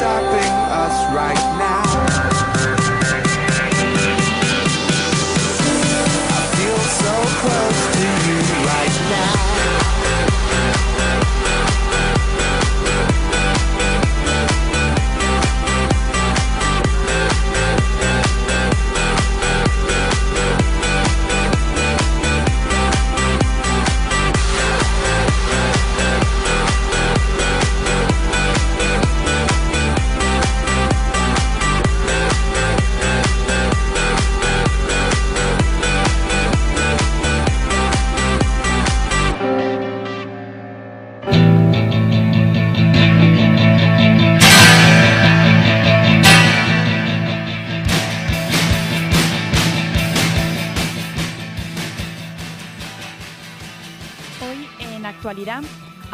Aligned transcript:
stopping 0.00 0.52
us 0.72 1.12
right 1.12 1.49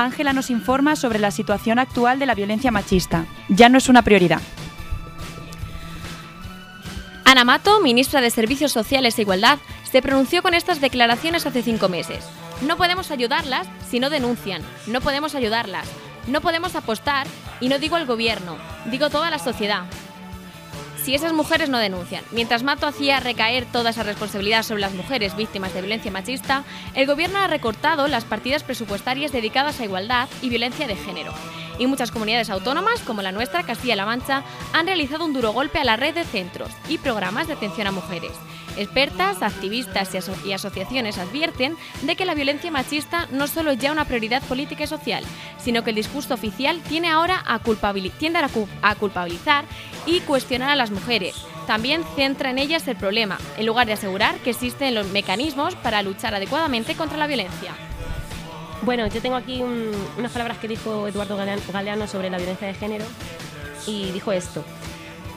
Ángela 0.06 0.32
nos 0.32 0.50
informa 0.50 0.97
sobre 0.97 1.19
la 1.19 1.31
situación 1.31 1.79
actual 1.79 2.19
de 2.19 2.26
la 2.26 2.35
violencia 2.35 2.70
machista. 2.70 3.26
Ya 3.49 3.69
no 3.69 3.76
es 3.79 3.88
una 3.88 4.03
prioridad. 4.03 4.41
Ana 7.25 7.44
Mato, 7.44 7.81
ministra 7.81 8.20
de 8.20 8.31
Servicios 8.31 8.73
Sociales 8.73 9.19
e 9.19 9.23
Igualdad, 9.23 9.58
se 9.91 10.00
pronunció 10.00 10.43
con 10.43 10.55
estas 10.55 10.81
declaraciones 10.81 11.44
hace 11.44 11.62
cinco 11.62 11.88
meses. 11.88 12.25
No 12.62 12.76
podemos 12.76 13.11
ayudarlas 13.11 13.67
si 13.91 13.99
no 13.99 14.08
denuncian. 14.08 14.62
No 14.87 15.00
podemos 15.00 15.35
ayudarlas. 15.35 15.88
No 16.29 16.41
podemos 16.41 16.75
apostar, 16.76 17.26
y 17.61 17.69
no 17.69 17.79
digo 17.79 17.97
al 17.97 18.06
gobierno, 18.06 18.56
digo 18.87 19.11
toda 19.11 19.31
la 19.31 19.38
sociedad. 19.38 19.85
Si 21.06 21.14
esas 21.14 21.32
mujeres 21.32 21.69
no 21.69 21.79
denuncian, 21.79 22.25
mientras 22.32 22.64
Mato 22.64 22.85
hacía 22.85 23.20
recaer 23.20 23.64
toda 23.64 23.91
esa 23.91 24.03
responsabilidad 24.03 24.64
sobre 24.64 24.81
las 24.81 24.93
mujeres 24.93 25.37
víctimas 25.37 25.73
de 25.73 25.81
violencia 25.81 26.11
machista, 26.11 26.64
el 26.94 27.06
gobierno 27.06 27.38
ha 27.38 27.47
recortado 27.47 28.08
las 28.08 28.25
partidas 28.25 28.64
presupuestarias 28.64 29.31
dedicadas 29.31 29.79
a 29.79 29.85
igualdad 29.85 30.29
y 30.43 30.49
violencia 30.49 30.88
de 30.88 30.97
género. 30.97 31.32
Y 31.79 31.87
muchas 31.87 32.11
comunidades 32.11 32.50
autónomas, 32.50 32.99
como 33.03 33.23
la 33.23 33.31
nuestra, 33.31 33.62
Castilla-La 33.62 34.05
Mancha, 34.05 34.43
han 34.73 34.87
realizado 34.87 35.25
un 35.25 35.32
duro 35.32 35.53
golpe 35.53 35.79
a 35.79 35.85
la 35.85 35.94
red 35.94 36.12
de 36.12 36.25
centros 36.25 36.70
y 36.88 36.99
programas 36.99 37.47
de 37.47 37.52
atención 37.52 37.87
a 37.87 37.93
mujeres. 37.93 38.32
Expertas, 38.76 39.43
activistas 39.43 40.12
y, 40.14 40.19
aso- 40.19 40.37
y 40.44 40.52
asociaciones 40.52 41.19
advierten 41.19 41.76
de 42.02 42.17
que 42.17 42.25
la 42.26 42.34
violencia 42.34 42.70
machista 42.70 43.26
no 43.31 43.46
solo 43.46 43.70
es 43.70 43.78
ya 43.78 43.93
una 43.93 44.05
prioridad 44.05 44.43
política 44.43 44.84
y 44.84 44.87
social, 44.87 45.25
sino 45.58 45.82
que 45.82 45.90
el 45.90 45.96
discurso 45.96 46.34
oficial 46.34 46.81
tiene 46.88 47.08
ahora 47.08 47.43
a 47.46 47.58
tiende 48.19 48.38
a, 48.38 48.49
cu- 48.49 48.69
a 48.82 48.94
culpabilizar 48.94 49.64
y 50.06 50.20
cuestionar 50.20 50.70
a 50.70 50.76
las 50.76 50.90
mujeres. 50.90 51.34
También 51.67 52.05
centra 52.14 52.50
en 52.50 52.58
ellas 52.58 52.87
el 52.87 52.96
problema, 52.96 53.38
en 53.56 53.67
lugar 53.67 53.87
de 53.87 53.94
asegurar 53.94 54.37
que 54.37 54.50
existen 54.50 54.94
los 54.94 55.08
mecanismos 55.08 55.75
para 55.76 56.02
luchar 56.02 56.34
adecuadamente 56.34 56.94
contra 56.94 57.17
la 57.19 57.26
violencia. 57.26 57.73
Bueno, 58.82 59.06
yo 59.06 59.20
tengo 59.23 59.37
aquí 59.37 59.62
un- 59.62 59.90
unas 60.19 60.31
palabras 60.32 60.58
que 60.58 60.69
dijo 60.69 61.08
Eduardo 61.08 61.37
Galeano 61.73 62.06
sobre 62.06 62.31
la 62.31 62.37
violencia 62.37 62.69
de 62.69 62.75
género 62.75 63.05
y 63.87 64.11
dijo 64.12 64.32
esto. 64.32 64.64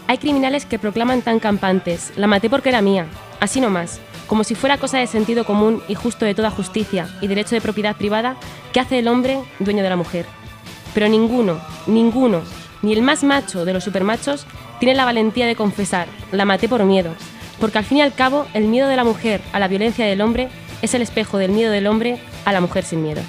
Hay 0.08 0.18
criminales 0.18 0.66
que 0.66 0.78
proclaman 0.80 1.22
tan 1.22 1.40
campantes, 1.40 2.12
la 2.16 2.28
maté 2.28 2.50
porque 2.50 2.70
era 2.70 2.82
mía, 2.82 3.06
así 3.40 3.62
nomás, 3.62 4.00
como 4.28 4.44
si 4.44 4.56
fuera 4.56 4.78
cosa 4.78 4.98
de 4.98 5.08
sentido 5.08 5.46
común 5.46 5.82
y 5.88 5.96
justo 5.96 6.26
de 6.26 6.36
toda 6.36 6.52
justicia 6.52 7.10
y 7.22 7.28
derecho 7.28 7.56
de 7.56 7.62
propiedad 7.62 7.96
privada 7.96 8.36
que 8.74 8.80
hace 8.80 9.00
el 9.00 9.08
hombre 9.08 9.40
dueño 9.60 9.84
de 9.84 9.90
la 9.90 9.96
mujer. 9.96 10.26
Pero 10.94 11.08
ninguno, 11.08 11.60
ninguno, 11.88 12.42
ni 12.82 12.94
el 12.94 13.02
más 13.02 13.24
macho 13.24 13.66
de 13.66 13.74
los 13.74 13.84
supermachos 13.84 14.46
tiene 14.80 14.96
la 14.96 15.06
valentía 15.06 15.48
de 15.48 15.56
confesar, 15.56 16.08
la 16.32 16.46
maté 16.46 16.70
por 16.70 16.84
miedo, 16.86 17.14
porque 17.60 17.78
al 17.78 17.86
fin 17.86 17.98
y 17.98 18.02
al 18.02 18.14
cabo 18.14 18.46
el 18.54 18.66
miedo 18.66 18.88
de 18.88 18.96
la 18.96 19.04
mujer 19.04 19.42
a 19.52 19.60
la 19.60 19.68
violencia 19.68 20.06
del 20.06 20.22
hombre 20.22 20.50
es 20.82 20.94
el 20.94 21.02
espejo 21.02 21.38
del 21.38 21.52
miedo 21.52 21.72
del 21.72 21.88
hombre 21.88 22.20
a 22.46 22.54
la 22.54 22.62
mujer 22.62 22.86
sin 22.86 23.04
miedo. 23.04 23.22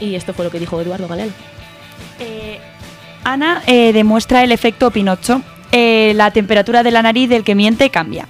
Y 0.00 0.16
esto 0.16 0.34
fue 0.34 0.44
lo 0.44 0.50
que 0.50 0.58
dijo 0.58 0.80
Eduardo 0.80 1.08
Galeano. 1.08 1.32
Eh, 2.18 2.58
Ana 3.22 3.62
eh, 3.66 3.92
demuestra 3.92 4.42
el 4.42 4.52
efecto 4.52 4.90
Pinocho. 4.90 5.40
Eh, 5.76 6.12
la 6.14 6.30
temperatura 6.30 6.84
de 6.84 6.92
la 6.92 7.02
nariz 7.02 7.28
del 7.28 7.42
que 7.42 7.56
miente 7.56 7.90
cambia. 7.90 8.28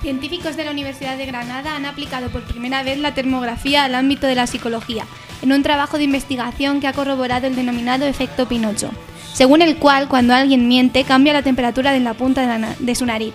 Científicos 0.00 0.56
de 0.56 0.64
la 0.64 0.70
Universidad 0.70 1.18
de 1.18 1.26
Granada 1.26 1.76
han 1.76 1.84
aplicado 1.84 2.30
por 2.30 2.40
primera 2.44 2.82
vez 2.82 2.96
la 2.96 3.12
termografía 3.12 3.84
al 3.84 3.94
ámbito 3.94 4.26
de 4.26 4.34
la 4.34 4.46
psicología, 4.46 5.04
en 5.42 5.52
un 5.52 5.62
trabajo 5.62 5.98
de 5.98 6.04
investigación 6.04 6.80
que 6.80 6.86
ha 6.86 6.94
corroborado 6.94 7.46
el 7.46 7.54
denominado 7.54 8.06
efecto 8.06 8.48
Pinocho, 8.48 8.92
según 9.34 9.60
el 9.60 9.76
cual 9.76 10.08
cuando 10.08 10.32
alguien 10.32 10.68
miente 10.68 11.04
cambia 11.04 11.34
la 11.34 11.42
temperatura 11.42 11.92
de 11.92 12.00
la 12.00 12.14
punta 12.14 12.74
de, 12.78 12.94
su 12.94 13.04
nariz. 13.04 13.34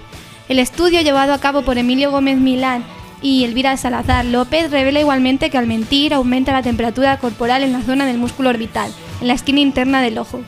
El 0.50 0.58
estudio 0.58 1.02
llevado 1.02 1.32
a 1.32 1.40
cabo 1.40 1.62
por 1.62 1.78
Emilio 1.78 2.10
Gómez 2.10 2.40
Milán 2.40 2.84
y 3.22 3.44
Elvira 3.44 3.78
Salazar 3.78 4.26
López 4.26 4.72
revela 4.72 5.02
igualmente 5.02 5.52
que 5.52 5.60
al 5.60 5.68
mentir 5.68 6.16
aumenta 6.16 6.52
la 6.52 6.64
temperatura 6.64 7.20
corporal 7.20 7.62
en 7.62 7.74
la 7.74 7.84
zona 7.84 8.08
del 8.08 8.18
músculo 8.18 8.50
orbital, 8.50 8.92
en 9.22 9.28
la 9.28 9.34
esquina 9.36 9.60
interna 9.60 10.02
del 10.02 10.18
ojo. 10.18 10.42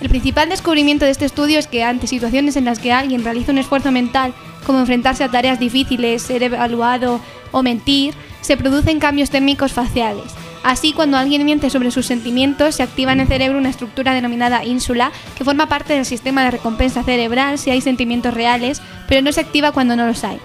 El 0.00 0.08
principal 0.08 0.48
descubrimiento 0.48 1.04
de 1.04 1.10
este 1.10 1.24
estudio 1.24 1.58
es 1.58 1.66
que 1.66 1.82
ante 1.82 2.06
situaciones 2.06 2.56
en 2.56 2.64
las 2.64 2.78
que 2.78 2.92
alguien 2.92 3.24
realiza 3.24 3.50
un 3.50 3.58
esfuerzo 3.58 3.90
mental, 3.90 4.32
como 4.64 4.78
enfrentarse 4.78 5.24
a 5.24 5.30
tareas 5.30 5.58
difíciles, 5.58 6.22
ser 6.22 6.44
evaluado 6.44 7.20
o 7.50 7.62
mentir, 7.62 8.14
se 8.40 8.56
producen 8.56 9.00
cambios 9.00 9.30
térmicos 9.30 9.72
faciales. 9.72 10.24
Así, 10.62 10.92
cuando 10.92 11.16
alguien 11.16 11.44
miente 11.44 11.70
sobre 11.70 11.90
sus 11.90 12.06
sentimientos, 12.06 12.76
se 12.76 12.82
activa 12.82 13.12
en 13.12 13.20
el 13.20 13.28
cerebro 13.28 13.58
una 13.58 13.70
estructura 13.70 14.12
denominada 14.12 14.64
ínsula, 14.64 15.10
que 15.36 15.44
forma 15.44 15.68
parte 15.68 15.94
del 15.94 16.04
sistema 16.04 16.44
de 16.44 16.52
recompensa 16.52 17.02
cerebral 17.02 17.58
si 17.58 17.70
hay 17.70 17.80
sentimientos 17.80 18.34
reales, 18.34 18.82
pero 19.08 19.22
no 19.22 19.32
se 19.32 19.40
activa 19.40 19.72
cuando 19.72 19.96
no 19.96 20.06
los 20.06 20.22
hay. 20.24 20.38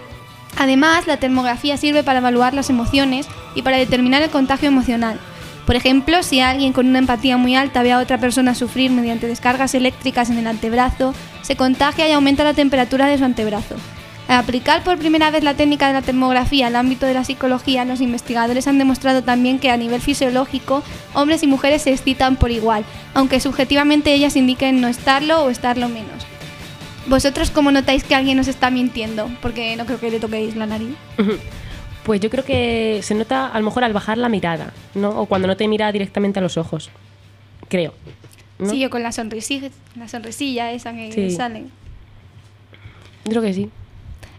Además, 0.58 1.08
la 1.08 1.18
termografía 1.18 1.78
sirve 1.78 2.04
para 2.04 2.20
evaluar 2.20 2.54
las 2.54 2.70
emociones 2.70 3.28
y 3.56 3.64
para 3.64 3.78
determinar 3.78 4.22
el 4.22 4.30
contagio 4.30 4.68
emocional. 4.68 5.20
Por 5.66 5.76
ejemplo, 5.76 6.24
si 6.24 6.42
alguien 6.42 6.74
con 6.74 6.88
una 6.88 7.00
empatía 7.00 7.38
muy 7.38 7.56
alta 7.56 7.84
ve 7.84 7.94
a 7.94 8.00
otra 8.00 8.18
persona 8.18 8.54
sufrir 8.54 8.92
mediante 8.92 9.28
descargas 9.28 9.74
eléctricas 9.76 10.30
en 10.30 10.38
el 10.38 10.48
antebrazo, 10.48 11.14
se 11.42 11.56
contagia 11.56 12.08
y 12.08 12.12
aumenta 12.12 12.44
la 12.44 12.54
temperatura 12.54 13.08
de 13.08 13.18
su 13.18 13.24
antebrazo. 13.24 13.76
Al 14.28 14.40
aplicar 14.40 14.84
por 14.84 14.98
primera 14.98 15.32
vez 15.32 15.44
la 15.44 15.54
técnica 15.54 15.88
de 15.88 15.94
la 15.94 16.02
termografía 16.02 16.68
al 16.68 16.76
ámbito 16.76 17.06
de 17.06 17.14
la 17.14 17.26
psicología, 17.26 17.86
los 17.86 18.02
investigadores 18.02 18.68
han 18.68 18.78
demostrado 18.78 19.24
también 19.24 19.60
que 19.60 19.70
a 19.70 19.78
nivel 19.78 20.02
fisiológico 20.02 20.84
hombres 21.14 21.44
y 21.44 21.48
mujeres 21.48 21.82
se 21.84 21.92
excitan 21.92 22.38
por 22.38 22.52
igual, 22.52 22.86
aunque 23.14 23.40
subjetivamente 23.40 24.14
ellas 24.14 24.36
indiquen 24.36 24.82
no 24.82 24.88
estarlo 24.88 25.44
o 25.44 25.50
estarlo 25.50 25.90
menos. 25.90 26.26
¿Vosotros 27.08 27.52
cómo 27.52 27.72
notáis 27.72 28.06
que 28.06 28.16
alguien 28.16 28.40
os 28.40 28.48
está 28.48 28.70
mintiendo? 28.70 29.30
Porque 29.42 29.76
no 29.76 29.86
creo 29.86 30.00
que 30.00 30.12
le 30.12 30.20
toquéis 30.20 30.56
la 30.56 30.66
nariz. 30.66 30.96
Pues 32.04 32.20
yo 32.20 32.30
creo 32.30 32.44
que 32.44 33.00
se 33.02 33.16
nota 33.16 33.48
a 33.48 33.60
lo 33.60 33.66
mejor 33.66 33.84
al 33.84 33.94
bajar 33.94 34.18
la 34.18 34.28
mirada, 34.30 34.74
¿no? 34.94 35.10
O 35.22 35.26
cuando 35.26 35.48
no 35.48 35.56
te 35.58 35.68
mira 35.68 35.92
directamente 35.92 36.40
a 36.40 36.42
los 36.42 36.58
ojos. 36.58 36.90
Creo. 37.70 37.94
¿no? 38.60 38.70
Sí, 38.70 38.80
yo 38.80 38.90
con 38.90 39.02
la 39.04 39.12
sonrisilla, 39.12 39.70
la 39.96 40.08
sonrisilla 40.08 40.72
esa 40.72 40.94
que 40.94 41.12
Sí. 41.12 41.32
sale. 41.32 41.62
Yo 43.26 43.30
creo 43.32 43.42
que 43.42 43.54
sí. 43.54 43.70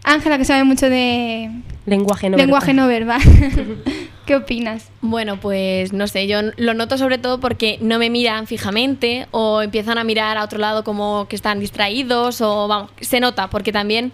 Ángela, 0.03 0.37
que 0.37 0.45
sabe 0.45 0.63
mucho 0.63 0.89
de 0.89 1.49
Lenguaje 1.87 2.29
no 2.29 2.37
lenguaje 2.37 2.73
verbal. 2.73 3.19
no 3.25 3.25
verbal. 3.25 3.83
¿Qué 4.25 4.35
opinas? 4.35 4.89
Bueno, 5.01 5.39
pues 5.39 5.93
no 5.93 6.07
sé, 6.07 6.25
yo 6.25 6.39
lo 6.57 6.73
noto 6.73 6.97
sobre 6.97 7.19
todo 7.19 7.39
porque 7.39 7.77
no 7.79 7.99
me 7.99 8.09
miran 8.09 8.47
fijamente 8.47 9.27
o 9.29 9.61
empiezan 9.61 9.99
a 9.99 10.03
mirar 10.03 10.39
a 10.39 10.43
otro 10.43 10.57
lado 10.57 10.83
como 10.83 11.27
que 11.27 11.35
están 11.35 11.59
distraídos 11.59 12.41
o 12.41 12.67
vamos, 12.67 12.89
se 13.01 13.19
nota 13.19 13.51
porque 13.51 13.71
también 13.71 14.11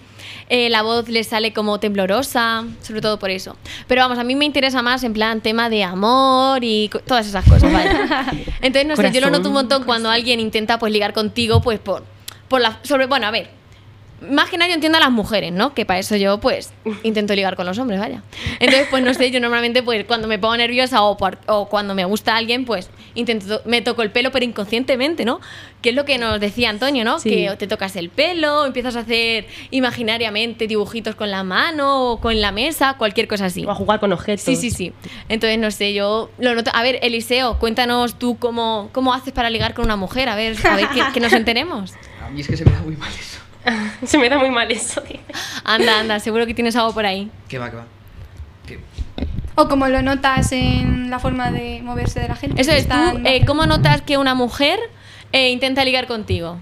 eh, 0.49 0.69
la 0.69 0.81
voz 0.81 1.07
les 1.07 1.27
sale 1.27 1.53
como 1.53 1.79
temblorosa, 1.79 2.65
sobre 2.81 2.99
todo 2.99 3.19
por 3.19 3.29
eso. 3.29 3.55
Pero 3.87 4.01
vamos, 4.01 4.19
a 4.19 4.25
mí 4.25 4.35
me 4.35 4.43
interesa 4.43 4.81
más 4.81 5.05
en 5.05 5.13
plan 5.13 5.39
tema 5.39 5.69
de 5.69 5.85
amor 5.85 6.61
y 6.61 6.89
todas 7.05 7.25
esas 7.25 7.45
cosas, 7.45 7.71
¿vale? 7.71 7.89
Entonces, 8.61 8.85
no 8.85 8.97
sé, 8.97 9.11
yo 9.13 9.21
lo 9.21 9.27
Corazón, 9.27 9.31
noto 9.31 9.47
un 9.47 9.53
montón 9.53 9.83
cuando 9.85 10.09
alguien 10.09 10.41
intenta 10.41 10.77
pues 10.77 10.91
ligar 10.91 11.13
contigo 11.13 11.61
pues 11.61 11.79
por, 11.79 12.03
por 12.49 12.59
la... 12.59 12.79
Sobre, 12.83 13.05
bueno, 13.05 13.27
a 13.27 13.31
ver, 13.31 13.60
más 14.21 14.49
que 14.49 14.57
nada 14.57 14.69
yo 14.69 14.75
entiendo 14.75 14.97
a 14.97 15.01
las 15.01 15.11
mujeres, 15.11 15.51
¿no? 15.51 15.73
Que 15.73 15.85
para 15.85 15.99
eso 15.99 16.15
yo, 16.15 16.39
pues, 16.39 16.73
intento 17.03 17.33
ligar 17.35 17.55
con 17.55 17.65
los 17.65 17.77
hombres, 17.79 17.99
vaya. 17.99 18.23
Entonces, 18.59 18.87
pues, 18.89 19.03
no 19.03 19.13
sé, 19.13 19.31
yo 19.31 19.39
normalmente, 19.39 19.83
pues, 19.83 20.05
cuando 20.05 20.27
me 20.27 20.37
pongo 20.39 20.55
nerviosa 20.57 21.01
o, 21.03 21.17
por- 21.17 21.39
o 21.47 21.67
cuando 21.67 21.95
me 21.95 22.05
gusta 22.05 22.35
alguien, 22.35 22.65
pues, 22.65 22.89
intento, 23.15 23.61
me 23.65 23.81
toco 23.81 24.01
el 24.03 24.11
pelo, 24.11 24.31
pero 24.31 24.45
inconscientemente, 24.45 25.25
¿no? 25.25 25.39
Que 25.81 25.89
es 25.89 25.95
lo 25.95 26.05
que 26.05 26.17
nos 26.19 26.39
decía 26.39 26.69
Antonio, 26.69 27.03
¿no? 27.03 27.19
Sí. 27.19 27.29
Que 27.31 27.55
te 27.57 27.67
tocas 27.67 27.95
el 27.95 28.09
pelo, 28.09 28.65
empiezas 28.65 28.95
a 28.95 28.99
hacer 28.99 29.47
imaginariamente 29.71 30.67
dibujitos 30.67 31.15
con 31.15 31.31
la 31.31 31.43
mano 31.43 32.11
o 32.11 32.19
con 32.21 32.39
la 32.39 32.51
mesa, 32.51 32.95
cualquier 32.97 33.27
cosa 33.27 33.45
así. 33.45 33.65
O 33.65 33.71
a 33.71 33.75
jugar 33.75 33.99
con 33.99 34.13
objetos. 34.13 34.45
Sí, 34.45 34.55
sí, 34.55 34.69
sí. 34.69 34.93
Entonces, 35.27 35.57
no 35.57 35.71
sé, 35.71 35.93
yo 35.93 36.29
lo 36.37 36.53
noto. 36.55 36.69
A 36.73 36.83
ver, 36.83 36.99
Eliseo, 37.01 37.57
cuéntanos 37.57 38.19
tú 38.19 38.37
cómo, 38.37 38.89
cómo 38.91 39.13
haces 39.13 39.33
para 39.33 39.49
ligar 39.49 39.73
con 39.73 39.85
una 39.85 39.95
mujer, 39.95 40.29
a 40.29 40.35
ver, 40.35 40.55
a 40.67 40.75
ver 40.75 40.87
que, 40.89 41.01
que 41.13 41.19
nos 41.19 41.33
enteremos. 41.33 41.93
A 42.23 42.29
mí 42.29 42.41
es 42.41 42.47
que 42.47 42.55
se 42.55 42.63
me 42.63 42.71
da 42.71 42.81
muy 42.81 42.95
mal 42.95 43.09
eso. 43.11 43.39
Se 44.05 44.17
me 44.17 44.29
da 44.29 44.37
muy 44.37 44.49
mal 44.49 44.71
eso. 44.71 45.01
Anda, 45.63 45.99
anda, 45.99 46.19
seguro 46.19 46.45
que 46.45 46.53
tienes 46.53 46.75
algo 46.75 46.93
por 46.93 47.05
ahí. 47.05 47.29
Que 47.47 47.57
va, 47.59 47.69
que 47.69 47.77
va. 47.77 47.85
Que- 48.65 48.79
O 49.55 49.67
como 49.67 49.87
lo 49.87 50.01
notas 50.01 50.51
en 50.51 51.09
la 51.09 51.19
forma 51.19 51.51
de 51.51 51.81
moverse 51.83 52.19
de 52.19 52.27
la 52.27 52.35
gente. 52.35 52.61
Eso 52.61 52.71
es, 52.71 52.87
tú, 52.87 52.95
eh, 53.25 53.45
¿cómo 53.45 53.65
notas 53.65 54.01
que 54.01 54.17
una 54.17 54.33
mujer 54.33 54.79
eh, 55.31 55.49
intenta 55.51 55.83
ligar 55.85 56.07
contigo? 56.07 56.59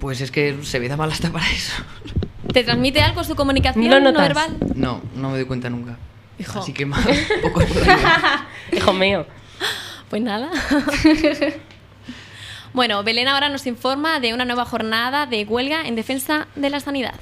Pues 0.00 0.20
es 0.20 0.30
que 0.30 0.58
se 0.62 0.80
me 0.80 0.88
da 0.88 0.96
mal 0.96 1.10
hasta 1.10 1.30
para 1.30 1.48
eso. 1.50 1.72
¿Te 2.52 2.64
transmite 2.64 3.00
algo 3.00 3.22
su 3.24 3.34
comunicación 3.36 3.88
Lo 3.88 4.00
no 4.00 4.10
notas. 4.12 4.28
verbal? 4.28 4.56
No, 4.74 5.00
no 5.14 5.30
me 5.30 5.36
doy 5.36 5.46
cuenta 5.46 5.70
nunca. 5.70 5.96
Hijo. 6.38 6.58
Así 6.60 6.72
que 6.72 6.84
más, 6.86 7.06
poco. 7.40 7.62
Hijo 8.72 8.92
mío. 8.92 9.24
Pues 10.10 10.20
nada. 10.20 10.50
Bueno, 12.74 13.02
Belén 13.02 13.28
ahora 13.28 13.48
nos 13.48 13.66
informa 13.66 14.20
de 14.20 14.34
una 14.34 14.44
nueva 14.44 14.64
jornada 14.64 15.26
de 15.26 15.44
huelga 15.44 15.86
en 15.86 15.94
defensa 15.94 16.46
de 16.56 16.70
la 16.70 16.80
sanidad. 16.80 17.14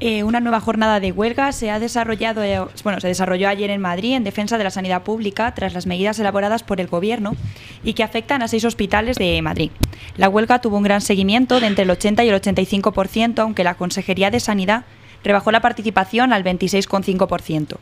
Eh, 0.00 0.22
una 0.22 0.38
nueva 0.38 0.60
jornada 0.60 1.00
de 1.00 1.10
huelga 1.10 1.50
se 1.50 1.72
ha 1.72 1.80
desarrollado, 1.80 2.44
eh, 2.44 2.60
bueno, 2.84 3.00
se 3.00 3.08
desarrolló 3.08 3.48
ayer 3.48 3.70
en 3.70 3.80
Madrid 3.80 4.14
en 4.14 4.22
defensa 4.22 4.56
de 4.56 4.62
la 4.62 4.70
sanidad 4.70 5.02
pública 5.02 5.52
tras 5.54 5.74
las 5.74 5.86
medidas 5.86 6.20
elaboradas 6.20 6.62
por 6.62 6.80
el 6.80 6.86
gobierno 6.86 7.34
y 7.82 7.94
que 7.94 8.04
afectan 8.04 8.40
a 8.42 8.48
seis 8.48 8.64
hospitales 8.64 9.16
de 9.16 9.42
Madrid. 9.42 9.72
La 10.16 10.28
huelga 10.28 10.60
tuvo 10.60 10.76
un 10.76 10.84
gran 10.84 11.00
seguimiento 11.00 11.58
de 11.58 11.66
entre 11.66 11.82
el 11.82 11.90
80 11.90 12.22
y 12.24 12.28
el 12.28 12.40
85%, 12.40 13.40
aunque 13.40 13.64
la 13.64 13.74
Consejería 13.74 14.30
de 14.30 14.38
Sanidad 14.38 14.84
rebajó 15.24 15.50
la 15.50 15.60
participación 15.60 16.32
al 16.32 16.44
26,5%. 16.44 17.76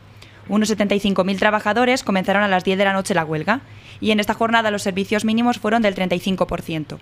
Unos 0.48 0.70
75.000 0.70 1.38
trabajadores 1.38 2.04
comenzaron 2.04 2.42
a 2.42 2.48
las 2.48 2.62
10 2.62 2.78
de 2.78 2.84
la 2.84 2.92
noche 2.92 3.14
la 3.14 3.24
huelga 3.24 3.60
y 4.00 4.12
en 4.12 4.20
esta 4.20 4.34
jornada 4.34 4.70
los 4.70 4.82
servicios 4.82 5.24
mínimos 5.24 5.58
fueron 5.58 5.82
del 5.82 5.96
35%. 5.96 6.98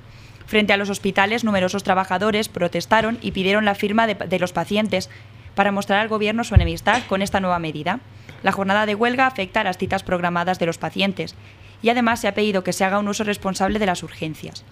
Frente 0.46 0.72
a 0.72 0.76
los 0.76 0.90
hospitales, 0.90 1.44
numerosos 1.44 1.82
trabajadores 1.82 2.48
protestaron 2.48 3.18
y 3.20 3.32
pidieron 3.32 3.64
la 3.64 3.74
firma 3.74 4.06
de, 4.06 4.38
los 4.38 4.52
pacientes 4.52 5.10
para 5.54 5.72
mostrar 5.72 6.00
al 6.00 6.08
Gobierno 6.08 6.44
su 6.44 6.54
enemistad 6.54 7.02
con 7.08 7.22
esta 7.22 7.40
nueva 7.40 7.58
medida. 7.58 8.00
La 8.42 8.52
jornada 8.52 8.86
de 8.86 8.94
huelga 8.94 9.26
afecta 9.26 9.60
a 9.60 9.64
las 9.64 9.78
citas 9.78 10.02
programadas 10.02 10.58
de 10.58 10.66
los 10.66 10.78
pacientes 10.78 11.34
y 11.82 11.90
además 11.90 12.20
se 12.20 12.28
ha 12.28 12.34
pedido 12.34 12.64
que 12.64 12.72
se 12.72 12.84
haga 12.84 12.98
un 12.98 13.08
uso 13.08 13.24
responsable 13.24 13.78
de 13.78 13.86
las 13.86 14.02
urgencias. 14.02 14.64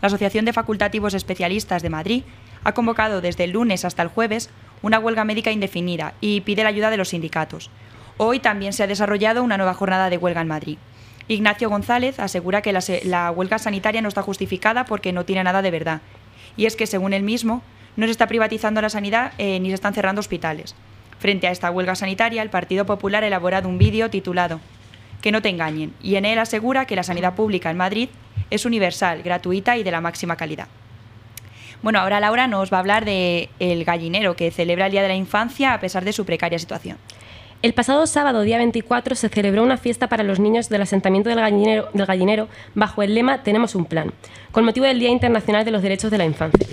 La 0.00 0.06
Asociación 0.06 0.44
de 0.44 0.52
Facultativos 0.52 1.14
Especialistas 1.14 1.82
de 1.82 1.90
Madrid 1.90 2.22
ha 2.62 2.72
convocado 2.72 3.20
desde 3.20 3.44
el 3.44 3.50
lunes 3.50 3.84
hasta 3.84 4.02
el 4.02 4.08
jueves 4.08 4.50
una 4.82 4.98
huelga 4.98 5.24
médica 5.24 5.50
indefinida 5.50 6.14
y 6.20 6.42
pide 6.42 6.62
la 6.62 6.68
ayuda 6.68 6.90
de 6.90 6.96
los 6.96 7.08
sindicatos. 7.08 7.70
Hoy 8.20 8.40
también 8.40 8.72
se 8.72 8.82
ha 8.82 8.88
desarrollado 8.88 9.44
una 9.44 9.56
nueva 9.56 9.74
jornada 9.74 10.10
de 10.10 10.16
huelga 10.16 10.40
en 10.40 10.48
Madrid. 10.48 10.76
Ignacio 11.28 11.70
González 11.70 12.18
asegura 12.18 12.62
que 12.62 12.72
la, 12.72 13.30
huelga 13.30 13.60
sanitaria 13.60 14.02
no 14.02 14.08
está 14.08 14.22
justificada 14.22 14.86
porque 14.86 15.12
no 15.12 15.24
tiene 15.24 15.44
nada 15.44 15.62
de 15.62 15.70
verdad. 15.70 16.00
Y 16.56 16.66
es 16.66 16.74
que, 16.74 16.88
según 16.88 17.12
él 17.12 17.22
mismo, 17.22 17.62
no 17.94 18.06
se 18.06 18.10
está 18.10 18.26
privatizando 18.26 18.82
la 18.82 18.88
sanidad 18.88 19.34
eh, 19.38 19.60
ni 19.60 19.68
se 19.68 19.76
están 19.76 19.94
cerrando 19.94 20.18
hospitales. 20.18 20.74
Frente 21.20 21.46
a 21.46 21.52
esta 21.52 21.70
huelga 21.70 21.94
sanitaria, 21.94 22.42
el 22.42 22.50
Partido 22.50 22.86
Popular 22.86 23.22
ha 23.22 23.28
elaborado 23.28 23.68
un 23.68 23.78
vídeo 23.78 24.10
titulado 24.10 24.58
Que 25.20 25.30
no 25.30 25.40
te 25.40 25.50
engañen, 25.50 25.94
y 26.02 26.16
en 26.16 26.24
él 26.24 26.40
asegura 26.40 26.86
que 26.86 26.96
la 26.96 27.04
sanidad 27.04 27.36
pública 27.36 27.70
en 27.70 27.76
Madrid 27.76 28.08
es 28.50 28.64
universal, 28.64 29.22
gratuita 29.22 29.76
y 29.76 29.84
de 29.84 29.92
la 29.92 30.00
máxima 30.00 30.34
calidad. 30.34 30.66
Bueno, 31.82 32.00
ahora 32.00 32.18
Laura 32.18 32.48
nos 32.48 32.72
va 32.72 32.78
a 32.78 32.80
hablar 32.80 33.04
de 33.04 33.48
El 33.60 33.84
Gallinero, 33.84 34.34
que 34.34 34.50
celebra 34.50 34.86
el 34.86 34.92
Día 34.92 35.02
de 35.02 35.08
la 35.08 35.14
Infancia 35.14 35.72
a 35.72 35.78
pesar 35.78 36.04
de 36.04 36.12
su 36.12 36.24
precaria 36.24 36.58
situación. 36.58 36.98
El 37.60 37.74
pasado 37.74 38.06
sábado, 38.06 38.42
día 38.42 38.58
24, 38.58 39.16
se 39.16 39.28
celebró 39.28 39.64
una 39.64 39.78
fiesta 39.78 40.06
para 40.06 40.22
los 40.22 40.38
niños 40.38 40.68
del 40.68 40.82
asentamiento 40.82 41.28
del 41.28 41.40
gallinero, 41.40 42.48
bajo 42.76 43.02
el 43.02 43.16
lema 43.16 43.42
Tenemos 43.42 43.74
un 43.74 43.84
plan, 43.84 44.12
con 44.52 44.64
motivo 44.64 44.86
del 44.86 45.00
Día 45.00 45.08
Internacional 45.08 45.64
de 45.64 45.72
los 45.72 45.82
Derechos 45.82 46.12
de 46.12 46.18
la 46.18 46.24
Infancia. 46.24 46.64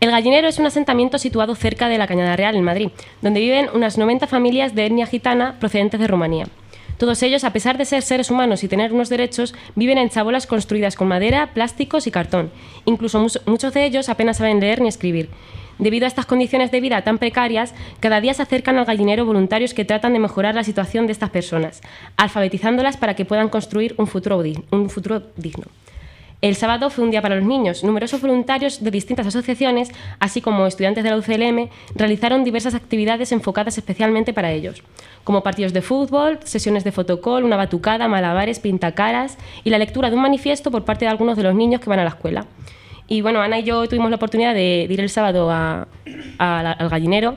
El 0.00 0.10
Gallinero 0.10 0.46
es 0.46 0.58
un 0.58 0.66
asentamiento 0.66 1.16
situado 1.16 1.54
cerca 1.54 1.88
de 1.88 1.96
la 1.96 2.06
Cañada 2.06 2.36
Real, 2.36 2.54
en 2.54 2.64
Madrid, 2.64 2.90
donde 3.22 3.40
viven 3.40 3.70
unas 3.72 3.96
90 3.96 4.26
familias 4.26 4.74
de 4.74 4.84
etnia 4.84 5.06
gitana 5.06 5.56
procedentes 5.58 5.98
de 5.98 6.06
Rumanía. 6.06 6.48
Todos 6.98 7.22
ellos, 7.22 7.44
a 7.44 7.54
pesar 7.54 7.78
de 7.78 7.86
ser 7.86 8.02
seres 8.02 8.30
humanos 8.30 8.62
y 8.64 8.68
tener 8.68 8.92
unos 8.92 9.08
derechos, 9.08 9.54
viven 9.74 9.96
en 9.96 10.10
chabolas 10.10 10.46
construidas 10.46 10.96
con 10.96 11.08
madera, 11.08 11.54
plásticos 11.54 12.06
y 12.06 12.10
cartón. 12.10 12.50
Incluso 12.84 13.26
muchos 13.46 13.72
de 13.72 13.86
ellos 13.86 14.10
apenas 14.10 14.36
saben 14.36 14.60
leer 14.60 14.82
ni 14.82 14.88
escribir. 14.88 15.30
Debido 15.78 16.06
a 16.06 16.08
estas 16.08 16.26
condiciones 16.26 16.70
de 16.70 16.80
vida 16.80 17.02
tan 17.02 17.18
precarias, 17.18 17.74
cada 18.00 18.20
día 18.20 18.34
se 18.34 18.42
acercan 18.42 18.78
al 18.78 18.84
gallinero 18.84 19.24
voluntarios 19.24 19.74
que 19.74 19.84
tratan 19.84 20.12
de 20.12 20.18
mejorar 20.18 20.54
la 20.54 20.64
situación 20.64 21.06
de 21.06 21.12
estas 21.12 21.30
personas, 21.30 21.82
alfabetizándolas 22.16 22.96
para 22.96 23.14
que 23.14 23.24
puedan 23.24 23.48
construir 23.48 23.94
un 23.96 24.06
futuro, 24.06 24.42
un 24.70 24.90
futuro 24.90 25.22
digno. 25.36 25.66
El 26.40 26.54
sábado 26.54 26.88
fue 26.88 27.02
un 27.02 27.10
día 27.10 27.20
para 27.20 27.34
los 27.34 27.44
niños. 27.44 27.82
Numerosos 27.82 28.20
voluntarios 28.20 28.82
de 28.82 28.92
distintas 28.92 29.26
asociaciones, 29.26 29.90
así 30.20 30.40
como 30.40 30.68
estudiantes 30.68 31.02
de 31.02 31.10
la 31.10 31.16
UCLM, 31.16 31.68
realizaron 31.96 32.44
diversas 32.44 32.74
actividades 32.74 33.32
enfocadas 33.32 33.76
especialmente 33.76 34.32
para 34.32 34.52
ellos, 34.52 34.84
como 35.24 35.42
partidos 35.42 35.72
de 35.72 35.82
fútbol, 35.82 36.38
sesiones 36.44 36.84
de 36.84 36.92
fotocall, 36.92 37.42
una 37.42 37.56
batucada, 37.56 38.06
malabares, 38.06 38.60
pintacaras 38.60 39.36
y 39.64 39.70
la 39.70 39.78
lectura 39.78 40.10
de 40.10 40.16
un 40.16 40.22
manifiesto 40.22 40.70
por 40.70 40.84
parte 40.84 41.06
de 41.06 41.10
algunos 41.10 41.36
de 41.36 41.42
los 41.42 41.56
niños 41.56 41.80
que 41.80 41.90
van 41.90 41.98
a 41.98 42.04
la 42.04 42.10
escuela. 42.10 42.46
Y 43.08 43.20
bueno, 43.22 43.40
Ana 43.40 43.58
y 43.58 43.64
yo 43.64 43.86
tuvimos 43.88 44.10
la 44.10 44.16
oportunidad 44.16 44.52
de, 44.54 44.84
de 44.86 44.94
ir 44.94 45.00
el 45.00 45.08
sábado 45.10 45.50
a- 45.50 45.88
a 46.38 46.62
la- 46.62 46.72
al 46.72 46.88
gallinero 46.88 47.36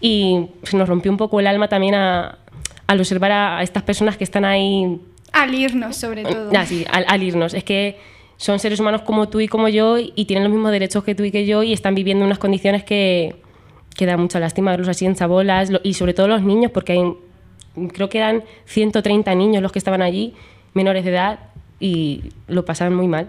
y 0.00 0.46
se 0.62 0.76
nos 0.76 0.88
rompió 0.88 1.10
un 1.10 1.16
poco 1.18 1.40
el 1.40 1.46
alma 1.46 1.68
también 1.68 1.94
a- 1.94 2.38
al 2.86 2.98
observar 2.98 3.32
a- 3.32 3.62
estas 3.62 3.82
personas 3.82 4.16
que 4.16 4.24
están 4.24 4.44
ahí 4.44 5.00
Al 5.32 5.54
irnos, 5.54 5.94
sobre 5.96 6.22
todo. 6.24 6.50
Ah, 6.56 6.64
sí, 6.64 6.86
al, 6.90 7.04
al 7.06 7.22
irnos. 7.22 7.52
Es 7.52 7.62
que 7.62 7.98
son 8.38 8.58
seres 8.58 8.80
humanos 8.80 9.02
como 9.02 9.28
tú 9.28 9.40
y 9.40 9.48
como 9.48 9.68
yo 9.68 9.98
y 9.98 10.24
tienen 10.24 10.44
los 10.44 10.52
mismos 10.52 10.72
derechos 10.72 11.04
que 11.04 11.14
tú 11.14 11.22
y 11.24 11.30
que 11.30 11.44
yo 11.44 11.62
y 11.62 11.72
están 11.74 11.94
viviendo 11.94 12.24
unas 12.24 12.38
condiciones 12.38 12.82
que, 12.82 13.36
que 13.94 14.06
da 14.06 14.16
mucha 14.16 14.40
lástima 14.40 14.70
verlos 14.70 14.88
así 14.88 15.04
en 15.04 15.14
chabolas 15.16 15.70
y 15.82 15.94
sobre 15.94 16.14
todo 16.14 16.28
los 16.28 16.42
niños 16.42 16.70
porque 16.72 16.92
hay, 16.92 17.12
creo 17.92 18.08
que 18.08 18.18
eran 18.18 18.42
130 18.64 19.34
niños 19.34 19.60
los 19.62 19.70
que 19.70 19.78
estaban 19.80 20.00
allí, 20.00 20.34
menores 20.72 21.04
de 21.04 21.10
edad 21.10 21.40
y 21.78 22.22
lo 22.46 22.64
pasaban 22.64 22.94
muy 22.94 23.06
mal. 23.06 23.28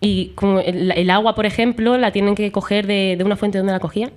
Y 0.00 0.28
como 0.34 0.60
el, 0.60 0.92
el 0.92 1.10
agua, 1.10 1.34
por 1.34 1.46
ejemplo, 1.46 1.96
la 1.98 2.10
tienen 2.12 2.34
que 2.34 2.52
coger 2.52 2.86
de, 2.86 3.14
de 3.16 3.24
una 3.24 3.36
fuente 3.36 3.58
donde 3.58 3.72
la 3.72 3.80
cogían. 3.80 4.10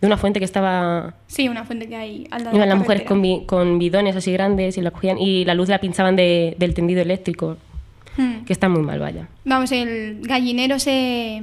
De 0.00 0.06
una 0.08 0.16
fuente 0.18 0.38
que 0.40 0.44
estaba 0.44 1.14
Sí, 1.28 1.48
una 1.48 1.64
fuente 1.64 1.88
que 1.88 1.96
hay 1.96 2.26
al 2.30 2.44
lado 2.44 2.56
Iban 2.56 2.68
la 2.68 2.74
las 2.74 2.82
mujeres 2.82 3.04
con, 3.04 3.22
bi- 3.22 3.44
con 3.46 3.78
bidones 3.78 4.16
así 4.16 4.32
grandes 4.32 4.76
y 4.76 4.82
la 4.82 4.90
cogían 4.90 5.18
y 5.18 5.44
la 5.46 5.54
luz 5.54 5.68
la 5.68 5.78
pinchaban 5.78 6.14
de- 6.16 6.56
del 6.58 6.74
tendido 6.74 7.00
eléctrico, 7.00 7.56
Hmm. 8.16 8.44
que 8.44 8.52
está 8.52 8.68
muy 8.68 8.82
mal, 8.82 8.98
vaya. 9.00 9.28
Vamos, 9.44 9.72
el 9.72 10.20
gallinero 10.22 10.78
se, 10.78 11.42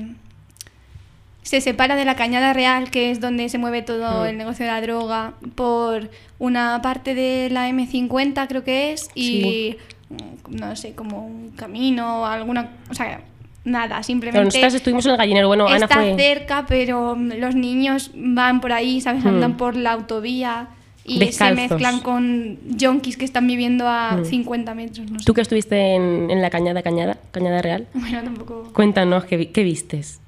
se 1.41 1.59
separa 1.59 1.95
de 1.95 2.05
la 2.05 2.15
cañada 2.15 2.53
real, 2.53 2.91
que 2.91 3.09
es 3.11 3.19
donde 3.19 3.49
se 3.49 3.57
mueve 3.57 3.81
todo 3.81 4.23
Mm. 4.23 4.27
el 4.27 4.37
negocio 4.37 4.65
de 4.65 4.71
la 4.71 4.79
droga, 4.81 5.33
por 5.55 6.09
una 6.39 6.81
parte 6.83 7.15
de 7.15 7.49
la 7.51 7.67
M50 7.69 8.47
creo 8.47 8.63
que 8.63 8.93
es, 8.93 9.09
y 9.15 9.75
mm, 10.09 10.55
no 10.55 10.75
sé, 10.75 10.93
como 10.93 11.25
un 11.25 11.51
camino, 11.55 12.25
alguna... 12.27 12.69
O 12.89 12.93
sea, 12.93 13.21
nada, 13.63 13.95
Pero 13.95 14.03
simplemente... 14.03 14.43
nosotras 14.45 14.73
estuvimos 14.73 15.05
en 15.05 15.11
el 15.11 15.17
gallinero, 15.17 15.47
bueno, 15.47 15.67
Ana 15.67 15.85
está 15.85 15.95
fue... 15.95 16.15
cerca, 16.17 16.65
pero 16.67 17.15
los 17.15 17.55
niños 17.55 18.11
van 18.15 18.59
por 18.61 18.71
ahí, 18.73 19.01
¿sabes? 19.01 19.25
Andan 19.25 19.57
por 19.57 19.75
la 19.75 19.91
autovía 19.93 20.67
y 21.03 21.19
Descalzos. 21.19 21.61
se 21.63 21.69
mezclan 21.69 21.99
con 22.01 22.59
yonkis 22.77 23.17
que 23.17 23.25
están 23.25 23.47
viviendo 23.47 23.87
a 23.87 24.17
Hmm. 24.17 24.25
50 24.25 24.73
metros, 24.75 25.09
no 25.11 25.19
sé. 25.19 25.25
Tú 25.25 25.33
que 25.33 25.41
estuviste 25.41 25.95
en, 25.95 26.29
en 26.29 26.41
la 26.41 26.49
cañada, 26.49 26.81
cañada, 26.83 27.17
cañada 27.31 27.61
real, 27.61 27.87
Bueno, 27.93 28.21
tampoco... 28.23 28.71
cuéntanos 28.73 29.25
qué, 29.25 29.49
qué 29.51 29.63
vistes. 29.63 30.19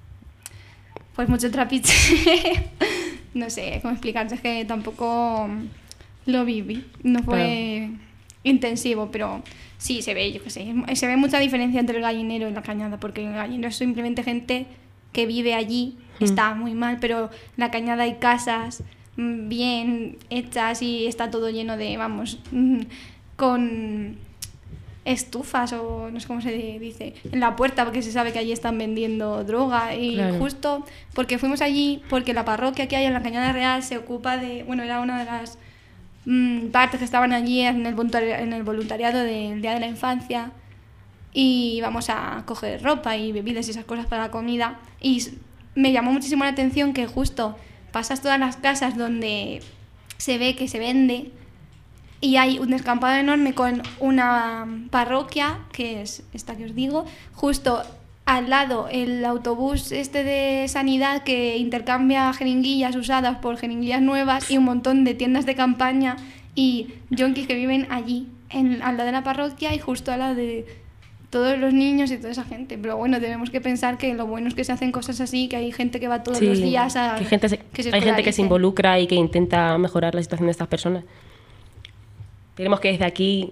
Pues 1.16 1.30
mucho 1.30 1.52
trapiche. 1.52 1.94
no 3.36 3.50
sé 3.50 3.80
cómo 3.82 3.92
explicarse, 3.94 4.36
es 4.36 4.42
que 4.42 4.66
tampoco 4.66 5.48
lo 6.26 6.46
viví. 6.46 6.86
No 7.04 7.22
fue 7.24 7.90
intensivo, 8.44 9.10
pero 9.12 9.42
sí 9.84 10.02
se 10.02 10.14
ve, 10.14 10.32
yo 10.32 10.42
qué 10.42 10.50
sé. 10.50 10.74
Se 10.96 11.08
ve 11.08 11.18
mucha 11.18 11.40
diferencia 11.40 11.80
entre 11.82 11.98
el 11.98 12.04
gallinero 12.04 12.48
y 12.48 12.54
la 12.54 12.62
cañada, 12.62 13.00
porque 13.02 13.26
el 13.26 13.34
gallinero 13.34 13.68
es 13.68 13.76
simplemente 13.76 14.24
gente 14.24 14.66
que 15.12 15.26
vive 15.26 15.54
allí, 15.56 15.98
Mm. 16.20 16.24
está 16.24 16.54
muy 16.54 16.74
mal, 16.74 17.00
pero 17.02 17.26
en 17.26 17.30
la 17.58 17.70
cañada 17.72 18.04
hay 18.04 18.16
casas 18.16 18.82
mm, 19.18 19.50
bien 19.50 20.18
hechas 20.30 20.82
y 20.82 21.06
está 21.06 21.30
todo 21.30 21.50
lleno 21.50 21.76
de, 21.78 21.98
vamos, 21.98 22.40
mm, 22.52 22.80
con 23.36 24.16
estufas 25.06 25.74
o 25.74 26.10
no 26.12 26.20
sé 26.20 26.28
cómo 26.28 26.40
se 26.42 26.52
dice, 26.80 27.14
en 27.32 27.40
la 27.42 27.56
puerta 27.58 27.84
porque 27.84 28.02
se 28.02 28.12
sabe 28.12 28.32
que 28.32 28.40
allí 28.40 28.52
están 28.54 28.78
vendiendo 28.78 29.44
droga 29.44 29.96
y 29.96 30.16
Claro. 30.16 30.38
justo 30.40 30.86
porque 31.14 31.38
fuimos 31.38 31.62
allí, 31.62 32.02
porque 32.10 32.34
la 32.34 32.46
parroquia 32.46 32.88
que 32.88 32.96
hay 32.96 33.06
en 33.06 33.14
la 33.14 33.22
Cañada 33.22 33.52
Real 33.52 33.84
se 33.84 33.98
ocupa 33.98 34.38
de, 34.38 34.64
bueno, 34.64 34.82
era 34.84 35.02
una 35.02 35.20
de 35.20 35.26
las 35.26 35.58
mm, 36.26 36.68
partes 36.68 37.00
que 37.00 37.06
estaban 37.06 37.34
allí 37.34 37.62
en 37.62 37.86
el, 37.86 37.96
en 38.16 38.54
el 38.54 38.64
voluntariado 38.64 39.20
del 39.20 39.62
Día 39.62 39.74
de 39.74 39.80
la 39.80 39.88
Infancia 39.88 40.52
y 41.34 41.74
íbamos 41.78 42.10
a 42.10 42.44
coger 42.46 42.84
ropa 42.84 43.18
y 43.18 43.32
bebidas 43.32 43.68
y 43.68 43.72
esas 43.72 43.86
cosas 43.86 44.06
para 44.06 44.24
la 44.24 44.32
comida. 44.32 44.80
Y 45.02 45.26
me 45.76 45.92
llamó 45.92 46.12
muchísimo 46.12 46.44
la 46.44 46.52
atención 46.52 46.94
que 46.94 47.08
justo 47.08 47.58
pasas 47.92 48.22
todas 48.22 48.40
las 48.40 48.58
casas 48.58 48.98
donde 48.98 49.62
se 50.18 50.38
ve 50.38 50.56
que 50.56 50.68
se 50.68 50.80
vende 50.80 51.32
y 52.24 52.38
hay 52.38 52.58
un 52.58 52.70
descampado 52.70 53.20
enorme 53.20 53.54
con 53.54 53.82
una 54.00 54.66
parroquia, 54.92 55.60
que 55.74 56.02
es 56.02 56.24
esta 56.32 56.56
que 56.56 56.64
os 56.64 56.74
digo, 56.74 57.06
justo 57.34 57.84
al 58.26 58.50
lado 58.50 58.88
el 58.90 59.24
autobús 59.26 59.92
este 59.92 60.24
de 60.24 60.68
sanidad 60.70 61.24
que 61.24 61.58
intercambia 61.58 62.32
jeringuillas 62.34 62.96
usadas 62.96 63.38
por 63.40 63.58
jeringuillas 63.58 64.02
nuevas 64.02 64.50
y 64.50 64.58
un 64.58 64.64
montón 64.64 65.04
de 65.04 65.14
tiendas 65.14 65.46
de 65.46 65.56
campaña 65.56 66.16
y 66.56 66.88
yonkis 67.10 67.48
que 67.48 67.56
viven 67.56 67.88
allí, 67.90 68.28
en, 68.50 68.82
al 68.82 68.96
lado 68.98 69.08
de 69.08 69.12
la 69.12 69.24
parroquia 69.24 69.74
y 69.76 69.80
justo 69.80 70.12
al 70.12 70.20
lado 70.20 70.36
de 70.36 70.66
todos 71.32 71.58
los 71.58 71.74
niños 71.74 72.12
y 72.12 72.18
toda 72.18 72.30
esa 72.32 72.44
gente. 72.44 72.78
Pero 72.78 72.96
bueno, 72.96 73.20
tenemos 73.20 73.50
que 73.50 73.60
pensar 73.60 73.98
que 73.98 74.14
lo 74.14 74.28
bueno 74.28 74.48
es 74.48 74.54
que 74.54 74.64
se 74.64 74.72
hacen 74.72 74.92
cosas 74.92 75.20
así, 75.20 75.48
que 75.50 75.56
hay 75.56 75.72
gente 75.72 76.00
que 76.00 76.08
va 76.08 76.22
todos 76.22 76.38
Sí, 76.38 76.46
los 76.46 76.60
días 76.62 76.96
a... 76.96 77.16
que 77.18 77.26
gente 77.26 77.50
se- 77.50 77.58
que 77.58 77.82
se 77.84 77.92
hay 77.94 78.02
gente 78.02 78.22
que 78.24 78.32
se 78.32 78.42
involucra 78.44 79.00
y 79.00 79.08
que 79.08 79.16
intenta 79.16 79.76
mejorar 79.80 80.14
la 80.14 80.22
situación 80.22 80.46
de 80.48 80.52
estas 80.52 80.68
personas. 80.68 81.04
Queremos 82.56 82.80
que 82.80 82.92
desde 82.92 83.06
aquí 83.06 83.52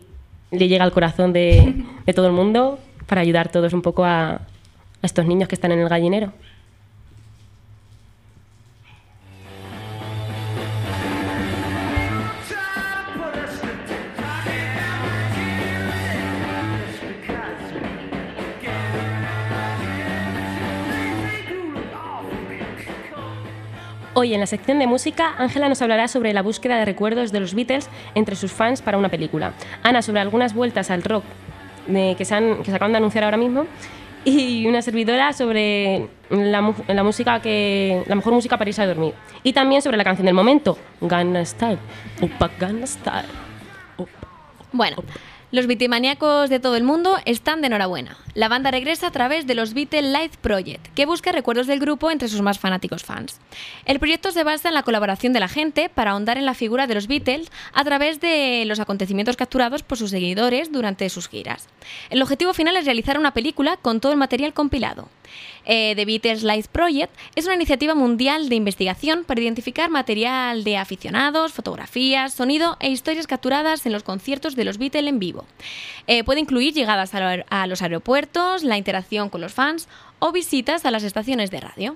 le 0.52 0.68
llegue 0.68 0.80
al 0.84 0.92
corazón 0.92 1.34
de, 1.34 1.74
de 2.06 2.14
todo 2.14 2.28
el 2.28 2.34
mundo 2.34 2.80
para 3.08 3.22
ayudar 3.22 3.52
todos 3.52 3.74
un 3.74 3.82
poco 3.82 4.06
a, 4.06 4.42
a 5.02 5.06
estos 5.06 5.26
niños 5.26 5.48
que 5.50 5.56
están 5.56 5.72
en 5.72 5.80
el 5.80 5.90
gallinero. 5.90 6.34
Hoy 24.14 24.34
en 24.34 24.42
la 24.42 24.46
sección 24.46 24.78
de 24.78 24.88
música, 24.88 25.34
Ángela 25.38 25.70
nos 25.70 25.82
hablará 25.82 26.08
sobre 26.10 26.34
la 26.34 26.42
búsqueda 26.42 26.78
de 26.78 26.86
recuerdos 26.86 27.32
de 27.32 27.40
los 27.40 27.54
Beatles 27.56 27.90
entre 28.14 28.36
sus 28.36 28.52
fans 28.52 28.82
para 28.82 28.98
una 28.98 29.08
película. 29.10 29.54
Ana 29.84 30.02
sobre 30.02 30.20
algunas 30.20 30.54
vueltas 30.54 30.92
al 30.92 31.02
rock 31.04 31.24
de- 31.88 32.16
que, 32.18 32.26
se 32.26 32.36
que 32.58 32.66
se 32.70 32.76
acaban 32.76 32.92
de 32.92 32.98
anunciar 32.98 33.24
ahora 33.24 33.38
mismo. 33.38 33.66
Y 34.24 34.68
una 34.68 34.82
servidora 34.82 35.34
sobre 35.34 36.08
la, 36.30 36.74
la 36.88 37.04
música 37.04 37.42
que 37.42 38.04
la 38.08 38.16
mejor 38.16 38.34
música 38.34 38.58
para 38.58 38.70
irse 38.70 38.82
a 38.82 38.88
dormir. 38.88 39.14
Y 39.44 39.54
también 39.54 39.82
sobre 39.82 39.98
la 39.98 40.04
canción 40.04 40.26
del 40.26 40.36
momento, 40.36 40.78
Gangnam 41.02 41.46
Style. 41.46 41.80
Opa, 42.22 42.52
Gangnam 42.60 42.88
Style. 42.88 43.28
Opa. 43.98 44.28
Bueno, 44.72 44.98
los 45.52 45.68
bitemaníacos 45.68 46.50
de 46.50 46.60
todo 46.60 46.76
el 46.78 46.84
mundo 46.84 47.18
están 47.26 47.62
de 47.62 47.68
enhorabuena. 47.68 48.18
La 48.34 48.48
banda 48.48 48.72
regresa 48.72 49.08
a 49.08 49.12
través 49.12 49.46
de 49.46 49.54
los 49.54 49.74
Beatle 49.74 50.14
Live 50.14 50.32
Project, 50.42 50.88
que 50.96 51.06
busca 51.06 51.34
recuerdos 51.34 51.68
del 51.68 51.80
grupo 51.80 52.10
entre 52.10 52.30
sus 52.30 52.42
más 52.42 52.58
fanáticos 52.58 53.04
fans. 53.04 53.40
El 53.86 54.00
proyecto 54.00 54.32
se 54.32 54.46
basa 54.46 54.70
en 54.70 54.76
la 54.76 54.84
colaboración 54.84 55.34
de 55.34 55.42
la 55.42 55.50
gente 55.50 55.90
para 55.90 56.12
ahondar 56.12 56.38
en 56.38 56.46
la 56.46 56.54
figura 56.54 56.88
de 56.88 56.96
los 56.96 57.08
Beatles 57.08 57.52
a 57.74 57.84
través 57.84 58.22
de 58.22 58.64
los 58.66 58.80
acontecimientos 58.80 59.36
capturados 59.36 59.84
por 59.84 59.98
sus 59.98 60.12
seguidores 60.12 60.72
durante 60.72 61.10
sus 61.10 61.28
giras. 61.28 61.68
El 62.10 62.22
objetivo 62.22 62.54
final 62.54 62.78
es 62.78 62.86
realizar 62.86 63.20
una 63.20 63.34
película 63.34 63.76
con 63.76 64.00
todo 64.00 64.14
el 64.14 64.18
material 64.18 64.54
compilado. 64.54 65.10
Eh, 65.66 65.94
The 65.96 66.06
Beatles 66.06 66.44
Live 66.44 66.66
Project 66.72 67.14
es 67.36 67.46
una 67.46 67.56
iniciativa 67.56 67.96
mundial 67.96 68.50
de 68.50 68.56
investigación 68.56 69.24
para 69.24 69.42
identificar 69.42 69.90
material 69.90 70.64
de 70.64 70.78
aficionados, 70.78 71.54
fotografías, 71.54 72.34
sonido 72.34 72.78
e 72.80 72.90
historias 72.90 73.28
capturadas 73.28 73.86
en 73.86 73.92
los 73.92 74.04
conciertos 74.04 74.56
de 74.56 74.66
los 74.66 74.78
Beatles 74.78 75.08
en 75.08 75.20
vivo. 75.20 75.46
Eh, 76.08 76.24
puede 76.24 76.40
incluir 76.40 76.74
llegadas 76.74 77.12
a 77.14 77.68
los 77.68 77.82
aeropuertos, 77.82 78.64
la 78.64 78.78
interacción 78.78 79.30
con 79.30 79.42
los 79.42 79.54
fans 79.54 79.88
o 80.20 80.32
visitas 80.32 80.86
a 80.86 80.92
las 80.92 81.04
estaciones 81.04 81.52
de 81.52 81.60
radio. 81.60 81.96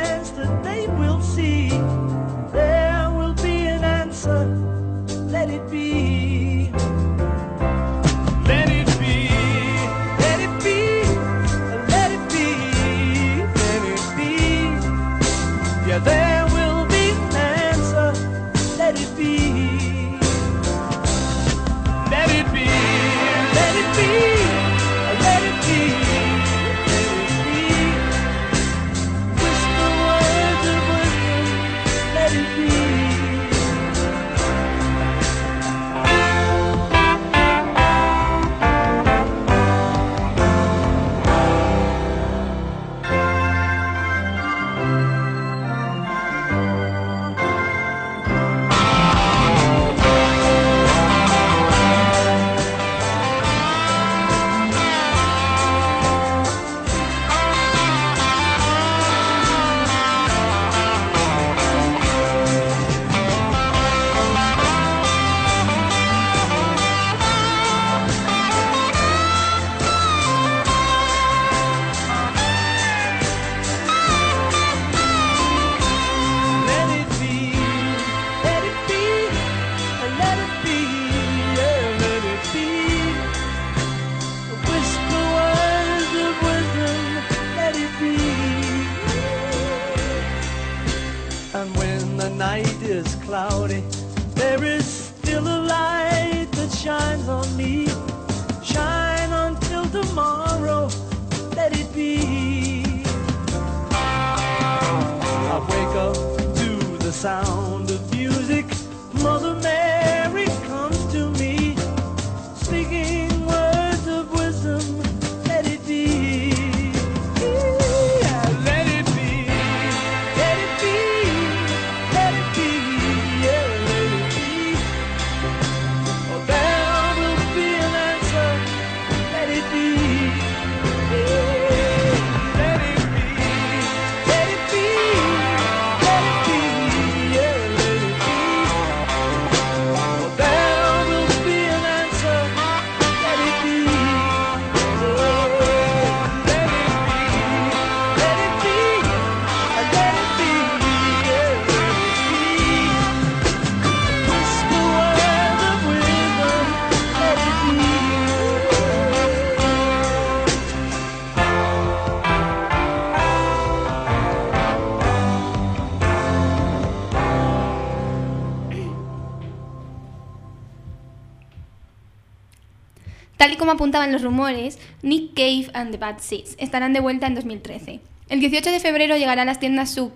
apuntaban 173.81 174.11
los 174.11 174.21
rumores, 174.21 174.77
Nick 175.01 175.33
Cave 175.33 175.71
and 175.73 175.89
the 175.89 175.97
Bad 175.97 176.19
Seeds 176.19 176.55
estarán 176.59 176.93
de 176.93 176.99
vuelta 176.99 177.25
en 177.25 177.33
2013. 177.33 177.99
El 178.29 178.39
18 178.39 178.69
de 178.69 178.79
febrero 178.79 179.17
llegará 179.17 179.41
a 179.41 179.45
las 179.45 179.59
tiendas 179.59 179.89
su 179.89 180.11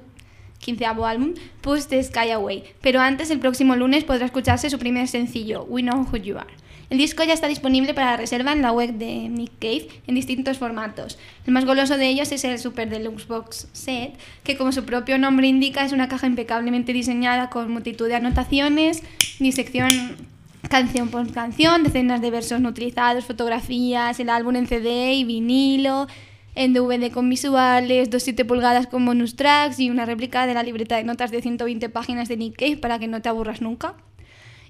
quinceavo 0.59 1.07
álbum, 1.07 1.33
Push 1.61 1.85
the 1.85 2.03
Sky 2.03 2.29
Away, 2.29 2.63
pero 2.81 2.99
antes, 3.01 3.31
el 3.31 3.39
próximo 3.39 3.75
lunes, 3.75 4.03
podrá 4.03 4.27
escucharse 4.27 4.69
su 4.69 4.77
primer 4.77 5.07
sencillo, 5.07 5.63
We 5.63 5.81
Know 5.81 6.07
Who 6.07 6.17
You 6.17 6.37
Are. 6.37 6.53
El 6.91 6.99
disco 6.99 7.23
ya 7.23 7.33
está 7.33 7.47
disponible 7.47 7.95
para 7.95 8.15
reserva 8.17 8.53
en 8.53 8.61
la 8.61 8.71
web 8.71 8.93
de 8.93 9.29
Nick 9.29 9.53
Cave 9.59 9.87
en 10.05 10.13
distintos 10.13 10.59
formatos. 10.59 11.17
El 11.47 11.53
más 11.53 11.65
goloso 11.65 11.97
de 11.97 12.07
ellos 12.07 12.31
es 12.31 12.43
el 12.43 12.59
Super 12.59 12.87
Deluxe 12.87 13.27
Box 13.27 13.67
Set, 13.73 14.13
que 14.43 14.57
como 14.57 14.73
su 14.73 14.85
propio 14.85 15.17
nombre 15.17 15.47
indica 15.47 15.83
es 15.83 15.91
una 15.91 16.07
caja 16.07 16.27
impecablemente 16.27 16.93
diseñada 16.93 17.49
con 17.49 17.71
multitud 17.71 18.07
de 18.07 18.13
anotaciones, 18.13 19.01
disección 19.39 20.34
canción 20.69 21.09
por 21.09 21.31
canción, 21.31 21.83
decenas 21.83 22.21
de 22.21 22.31
versos 22.31 22.59
no 22.61 22.69
utilizados, 22.69 23.25
fotografías, 23.25 24.19
el 24.19 24.29
álbum 24.29 24.55
en 24.55 24.67
CD 24.67 25.13
y 25.13 25.23
vinilo, 25.23 26.07
en 26.55 26.73
DVD 26.73 27.11
con 27.11 27.29
visuales, 27.29 28.09
dos 28.09 28.23
7 28.23 28.45
pulgadas 28.45 28.87
con 28.87 29.05
bonus 29.05 29.35
tracks 29.35 29.79
y 29.79 29.89
una 29.89 30.05
réplica 30.05 30.47
de 30.47 30.53
la 30.53 30.63
libreta 30.63 30.95
de 30.95 31.03
notas 31.03 31.31
de 31.31 31.41
120 31.41 31.89
páginas 31.89 32.27
de 32.29 32.37
Nick 32.37 32.57
Cave 32.57 32.77
para 32.77 32.99
que 32.99 33.07
no 33.07 33.21
te 33.21 33.29
aburras 33.29 33.61
nunca. 33.61 33.95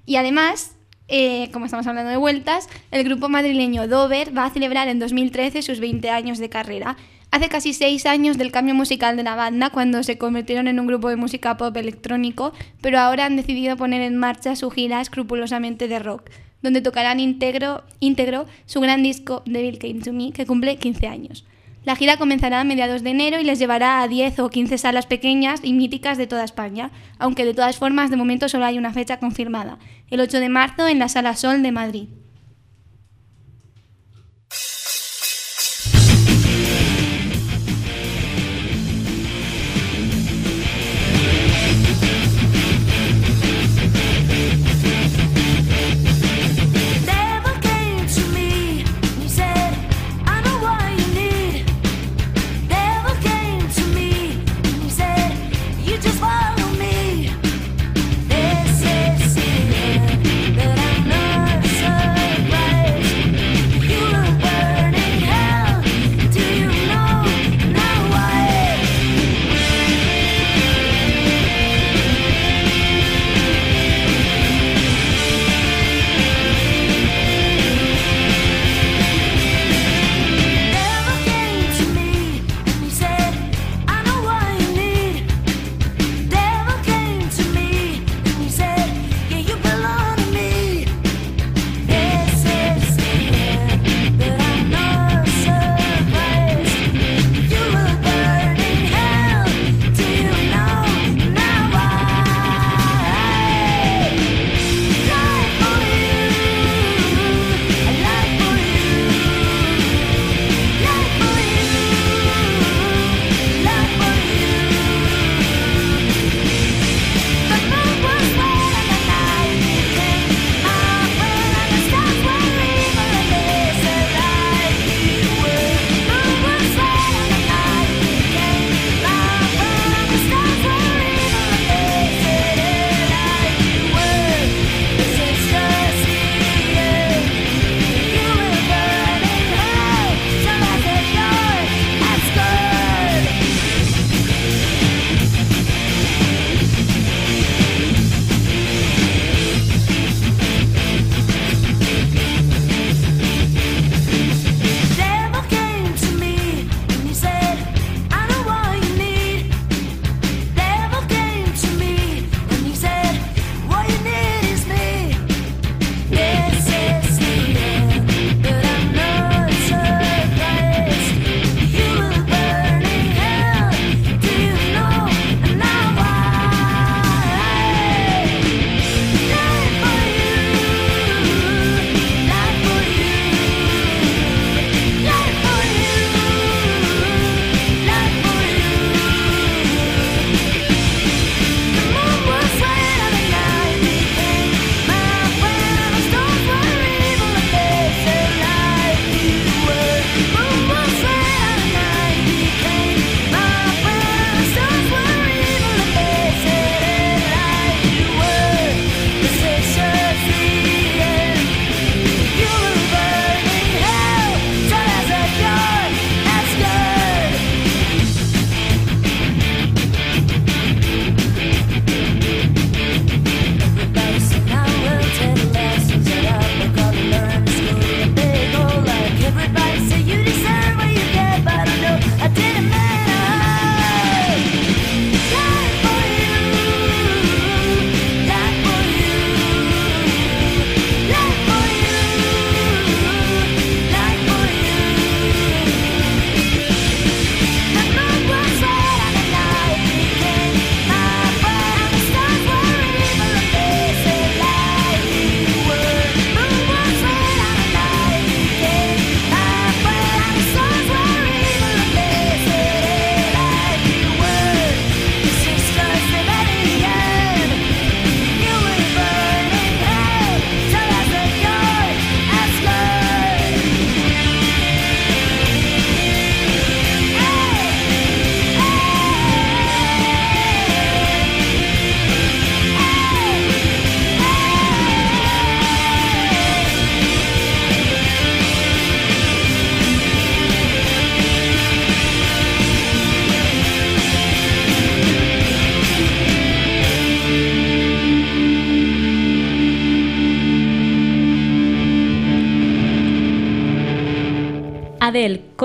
Y 0.04 0.16
además, 0.16 0.76
eh, 1.08 1.50
como 1.52 1.66
estamos 1.66 1.86
hablando 1.86 2.10
de 2.10 2.16
vueltas, 2.16 2.68
el 2.90 3.04
grupo 3.04 3.28
madrileño 3.28 3.86
Dover 3.86 4.36
va 4.36 4.46
a 4.46 4.50
celebrar 4.50 4.88
en 4.88 4.98
2013 4.98 5.62
sus 5.62 5.80
20 5.80 6.10
años 6.10 6.38
de 6.38 6.48
carrera. 6.48 6.96
Hace 7.36 7.50
casi 7.50 7.74
6 7.74 8.06
años 8.06 8.38
del 8.38 8.50
cambio 8.50 8.74
musical 8.74 9.14
de 9.14 9.22
la 9.22 9.34
banda, 9.34 9.68
cuando 9.68 10.02
se 10.02 10.16
convirtieron 10.16 10.68
en 10.68 10.80
un 10.80 10.86
grupo 10.86 11.10
de 11.10 11.16
música 11.16 11.58
pop 11.58 11.76
electrónico, 11.76 12.54
pero 12.80 12.98
ahora 12.98 13.26
han 13.26 13.36
decidido 13.36 13.76
poner 13.76 14.00
en 14.00 14.16
marcha 14.16 14.56
su 14.56 14.70
gira 14.70 15.02
escrupulosamente 15.02 15.86
de 15.86 15.98
rock, 15.98 16.30
donde 16.62 16.80
tocarán 16.80 17.20
íntegro, 17.20 17.84
íntegro 18.00 18.46
su 18.64 18.80
gran 18.80 19.02
disco 19.02 19.42
Devil 19.44 19.78
Came 19.78 20.00
to 20.00 20.14
Me, 20.14 20.32
que 20.32 20.46
cumple 20.46 20.78
15 20.78 21.08
años. 21.08 21.44
La 21.84 21.94
gira 21.94 22.16
comenzará 22.16 22.62
a 22.62 22.64
mediados 22.64 23.02
de 23.02 23.10
enero 23.10 23.38
y 23.38 23.44
les 23.44 23.58
llevará 23.58 24.00
a 24.00 24.08
10 24.08 24.38
o 24.38 24.48
15 24.48 24.78
salas 24.78 25.04
pequeñas 25.04 25.60
y 25.62 25.74
míticas 25.74 26.16
de 26.16 26.26
toda 26.26 26.42
España, 26.42 26.90
aunque 27.18 27.44
de 27.44 27.52
todas 27.52 27.76
formas 27.76 28.08
de 28.08 28.16
momento 28.16 28.48
solo 28.48 28.64
hay 28.64 28.78
una 28.78 28.94
fecha 28.94 29.18
confirmada, 29.18 29.78
el 30.08 30.20
8 30.20 30.40
de 30.40 30.48
marzo 30.48 30.88
en 30.88 30.98
la 30.98 31.10
Sala 31.10 31.36
Sol 31.36 31.62
de 31.62 31.72
Madrid. 31.72 32.08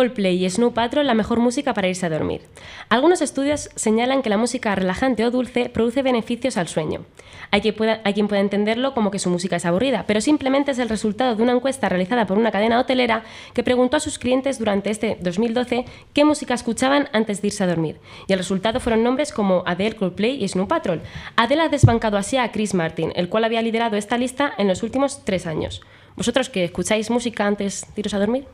Coldplay 0.02 0.44
y 0.44 0.50
Snow 0.50 0.74
Patrol 0.74 1.06
la 1.06 1.14
mejor 1.14 1.40
música 1.40 1.76
para 1.76 1.88
irse 1.88 2.08
a 2.08 2.10
dormir. 2.10 2.42
Algunos 2.90 3.22
estudios 3.22 3.70
señalan 3.76 4.24
que 4.24 4.32
la 4.32 4.38
música 4.40 4.74
relajante 4.74 5.24
o 5.24 5.30
dulce 5.30 5.70
produce 5.70 6.02
beneficios 6.02 6.58
al 6.58 6.68
sueño. 6.68 7.06
Hay 7.52 7.62
quien, 7.62 7.76
pueda, 7.76 8.02
entenderlo 8.40 8.96
como 8.96 9.12
que 9.12 9.20
su 9.20 9.30
música 9.30 9.58
es 9.58 9.66
aburrida, 9.68 10.06
pero 10.08 10.20
simplemente 10.20 10.72
es 10.72 10.80
el 10.80 10.90
resultado 10.90 11.36
de 11.36 11.44
una 11.44 11.52
encuesta 11.52 11.88
realizada 11.88 12.26
por 12.26 12.40
una 12.40 12.50
cadena 12.50 12.80
hotelera 12.80 13.22
que 13.54 13.62
preguntó 13.62 13.98
a 13.98 14.00
sus 14.00 14.18
clientes 14.18 14.58
durante 14.58 14.90
este 14.90 15.20
2012 15.22 15.86
qué 16.16 16.26
música 16.26 16.56
escuchaban 16.56 17.08
antes 17.14 17.44
de 17.44 17.50
irse 17.50 17.64
a 17.64 17.68
dormir. 17.68 18.00
Y 18.26 18.34
el 18.34 18.40
resultado 18.40 18.80
fueron 18.80 19.04
nombres 19.04 19.32
como 19.32 19.62
Adele, 19.68 19.98
Coldplay 19.98 20.44
y 20.44 20.48
Snow 20.48 20.68
Patrol. 20.68 21.04
Adele 21.36 21.62
ha 21.62 21.70
desbancado 21.70 22.18
así 22.18 22.38
a 22.38 22.52
Chris 22.52 22.74
Martin, 22.74 23.14
el 23.16 23.30
cual 23.30 23.44
había 23.44 23.62
liderado 23.62 23.98
esta 23.98 24.18
lista 24.18 24.52
en 24.58 24.68
los 24.68 24.82
últimos 24.82 25.24
tres 25.26 25.46
años. 25.46 25.84
¿Vosotros 26.16 26.50
que 26.50 26.64
escucháis 26.64 27.12
música 27.12 27.46
antes 27.46 27.86
de 27.94 28.00
iros 28.00 28.16
a 28.16 28.20
dormir? 28.20 28.48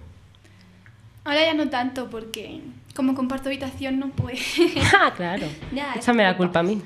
Ahora 1.28 1.44
ya 1.44 1.54
no 1.54 1.70
tanto 1.70 2.10
porque 2.10 2.62
como 2.96 3.14
comparto 3.14 3.50
habitación 3.50 4.00
no 4.00 4.08
puedo. 4.12 4.38
ah, 4.98 5.12
claro. 5.14 5.46
Ya, 5.74 5.92
es 5.92 5.98
Échame 5.98 6.24
la 6.24 6.38
culpa. 6.38 6.60
a 6.60 6.64
mí. 6.64 6.82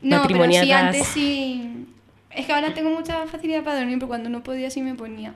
no, 0.00 0.22
pero 0.26 0.50
sí, 0.50 0.72
antes 0.72 1.06
sí. 1.08 1.86
Es 2.30 2.46
que 2.46 2.52
ahora 2.54 2.72
tengo 2.72 2.88
mucha 2.88 3.26
facilidad 3.26 3.62
para 3.62 3.76
dormir, 3.76 3.98
pero 3.98 4.08
cuando 4.08 4.30
no 4.30 4.42
podía 4.42 4.70
sí 4.70 4.80
me 4.80 4.94
ponía. 4.94 5.34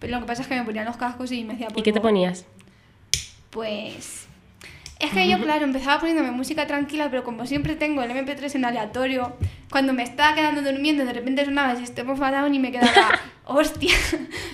Pero 0.00 0.16
lo 0.16 0.20
que 0.20 0.26
pasa 0.26 0.42
es 0.42 0.48
que 0.48 0.54
me 0.54 0.64
ponían 0.64 0.84
los 0.84 0.98
cascos 0.98 1.32
y 1.32 1.44
me 1.44 1.54
hacía 1.54 1.68
¿Y 1.74 1.82
qué 1.82 1.92
te 1.92 2.00
polvo. 2.00 2.10
ponías? 2.10 2.44
Pues. 3.48 4.26
Es 4.98 5.10
que 5.10 5.26
yo, 5.26 5.40
claro, 5.40 5.64
empezaba 5.64 5.98
poniéndome 5.98 6.30
música 6.30 6.66
tranquila, 6.66 7.08
pero 7.08 7.24
como 7.24 7.46
siempre 7.46 7.74
tengo 7.74 8.02
el 8.02 8.10
MP3 8.10 8.54
en 8.54 8.66
aleatorio, 8.66 9.34
cuando 9.70 9.94
me 9.94 10.02
estaba 10.02 10.34
quedando 10.34 10.60
durmiendo, 10.60 11.06
de 11.06 11.12
repente 11.14 11.44
sonaba 11.46 11.72
el 11.72 11.78
sistema 11.78 12.14
Down 12.14 12.54
y 12.54 12.58
me 12.58 12.70
quedaba, 12.70 13.18
hostia. 13.46 13.94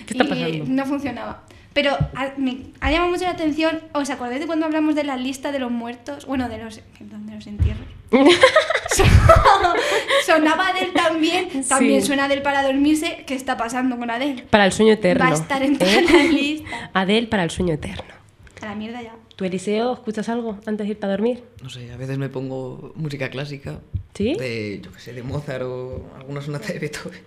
¿Qué 0.07 0.13
está 0.13 0.23
y 0.23 0.27
pasando? 0.27 0.65
no 0.67 0.85
funcionaba. 0.85 1.43
Pero 1.73 1.91
a- 2.15 2.33
me 2.37 2.57
ha 2.81 2.91
llamado 2.91 3.11
mucho 3.11 3.23
la 3.23 3.31
atención, 3.31 3.79
¿os 3.93 4.09
acordáis 4.09 4.41
de 4.41 4.47
cuando 4.47 4.65
hablamos 4.65 4.95
de 4.95 5.03
la 5.05 5.15
lista 5.15 5.51
de 5.51 5.59
los 5.59 5.71
muertos? 5.71 6.25
Bueno, 6.25 6.49
de 6.49 6.57
los, 6.57 6.77
de 6.99 7.35
los 7.35 7.47
entierros. 7.47 7.85
Sonaba 10.25 10.67
Adele 10.69 10.91
también, 10.93 11.63
también 11.67 12.01
Sí. 12.01 12.07
suena 12.07 12.25
Adele 12.25 12.41
para 12.41 12.63
dormirse. 12.63 13.23
¿Qué 13.25 13.35
está 13.35 13.57
pasando 13.57 13.97
con 13.97 14.09
Adele? 14.09 14.43
Para 14.49 14.65
el 14.65 14.71
sueño 14.71 14.93
eterno. 14.93 15.23
Va 15.23 15.31
a 15.31 15.33
estar 15.33 15.63
en 15.63 15.77
toda 15.77 15.91
¿eh? 15.93 16.05
la 16.11 16.23
lista. 16.23 16.89
Adele 16.93 17.27
para 17.27 17.43
el 17.43 17.51
sueño 17.51 17.73
eterno. 17.73 18.13
A 18.61 18.65
la 18.65 18.75
mierda 18.75 19.01
ya. 19.01 19.15
¿Tu 19.35 19.45
Eliseo 19.45 19.93
escuchas 19.93 20.29
algo 20.29 20.57
antes 20.67 20.85
de 20.85 20.91
irte 20.91 21.05
a 21.05 21.09
dormir? 21.09 21.43
No 21.63 21.69
sé, 21.69 21.91
a 21.91 21.97
veces 21.97 22.17
me 22.17 22.29
pongo 22.29 22.91
música 22.95 23.29
clásica. 23.29 23.79
¿Sí? 24.13 24.35
De, 24.35 24.81
yo 24.83 24.91
qué 24.91 24.99
sé, 24.99 25.13
de 25.13 25.23
Mozart 25.23 25.63
o 25.63 26.05
alguna 26.17 26.41
sonata 26.41 26.67
de 26.71 26.79
Beethoven. 26.79 27.19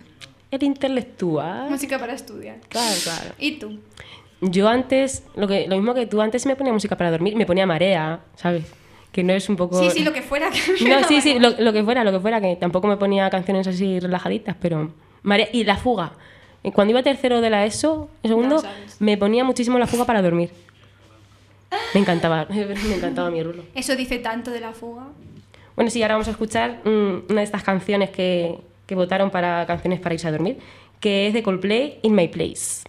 El 0.50 0.62
intelectual. 0.62 1.68
Música 1.70 1.98
para 1.98 2.12
estudiar. 2.12 2.58
Claro, 2.68 2.94
claro. 3.02 3.34
¿Y 3.38 3.52
tú? 3.58 3.80
Yo 4.50 4.68
antes, 4.68 5.22
lo, 5.36 5.48
que, 5.48 5.66
lo 5.68 5.76
mismo 5.76 5.94
que 5.94 6.06
tú, 6.06 6.20
antes 6.20 6.44
me 6.46 6.56
ponía 6.56 6.72
música 6.72 6.96
para 6.96 7.10
dormir, 7.10 7.34
me 7.36 7.46
ponía 7.46 7.66
marea, 7.66 8.20
¿sabes? 8.36 8.64
Que 9.10 9.22
no 9.22 9.32
es 9.32 9.48
un 9.48 9.56
poco... 9.56 9.78
Sí, 9.80 9.90
sí, 9.90 10.04
lo 10.04 10.12
que 10.12 10.22
fuera. 10.22 10.50
que 10.50 10.84
No, 10.88 11.02
sí, 11.04 11.20
sí, 11.20 11.38
lo, 11.38 11.50
lo 11.50 11.72
que 11.72 11.82
fuera, 11.82 12.04
lo 12.04 12.12
que 12.12 12.20
fuera, 12.20 12.40
que 12.40 12.56
tampoco 12.56 12.86
me 12.86 12.96
ponía 12.96 13.30
canciones 13.30 13.66
así 13.66 14.00
relajaditas, 14.00 14.56
pero... 14.60 14.92
Marea, 15.22 15.48
y 15.52 15.64
la 15.64 15.76
fuga. 15.76 16.12
Eh, 16.62 16.72
Cuando 16.72 16.90
iba 16.90 17.02
tercero 17.02 17.40
de 17.40 17.50
la 17.50 17.64
ESO, 17.64 18.08
segundo, 18.22 18.62
me 18.98 19.16
ponía 19.16 19.44
muchísimo 19.44 19.78
la 19.78 19.86
fuga 19.86 20.04
para 20.04 20.20
dormir. 20.20 20.50
Me 21.94 22.00
encantaba, 22.00 22.46
me 22.50 22.94
encantaba 22.94 23.30
mi 23.30 23.42
rulo. 23.42 23.62
Eso 23.74 23.96
dice 23.96 24.18
tanto 24.18 24.50
de 24.50 24.60
la 24.60 24.72
fuga. 24.72 25.06
Bueno, 25.76 25.90
sí, 25.90 26.02
ahora 26.02 26.14
vamos 26.14 26.28
a 26.28 26.32
escuchar 26.32 26.80
mm, 26.84 27.30
una 27.30 27.40
de 27.40 27.42
estas 27.44 27.62
canciones 27.62 28.10
que, 28.10 28.58
que 28.86 28.94
votaron 28.94 29.30
para 29.30 29.66
canciones 29.66 30.00
para 30.00 30.14
irse 30.14 30.28
a 30.28 30.32
dormir, 30.32 30.58
que 31.00 31.26
es 31.28 31.34
de 31.34 31.42
Coldplay, 31.42 31.98
In 32.02 32.14
My 32.14 32.28
Place. 32.28 32.82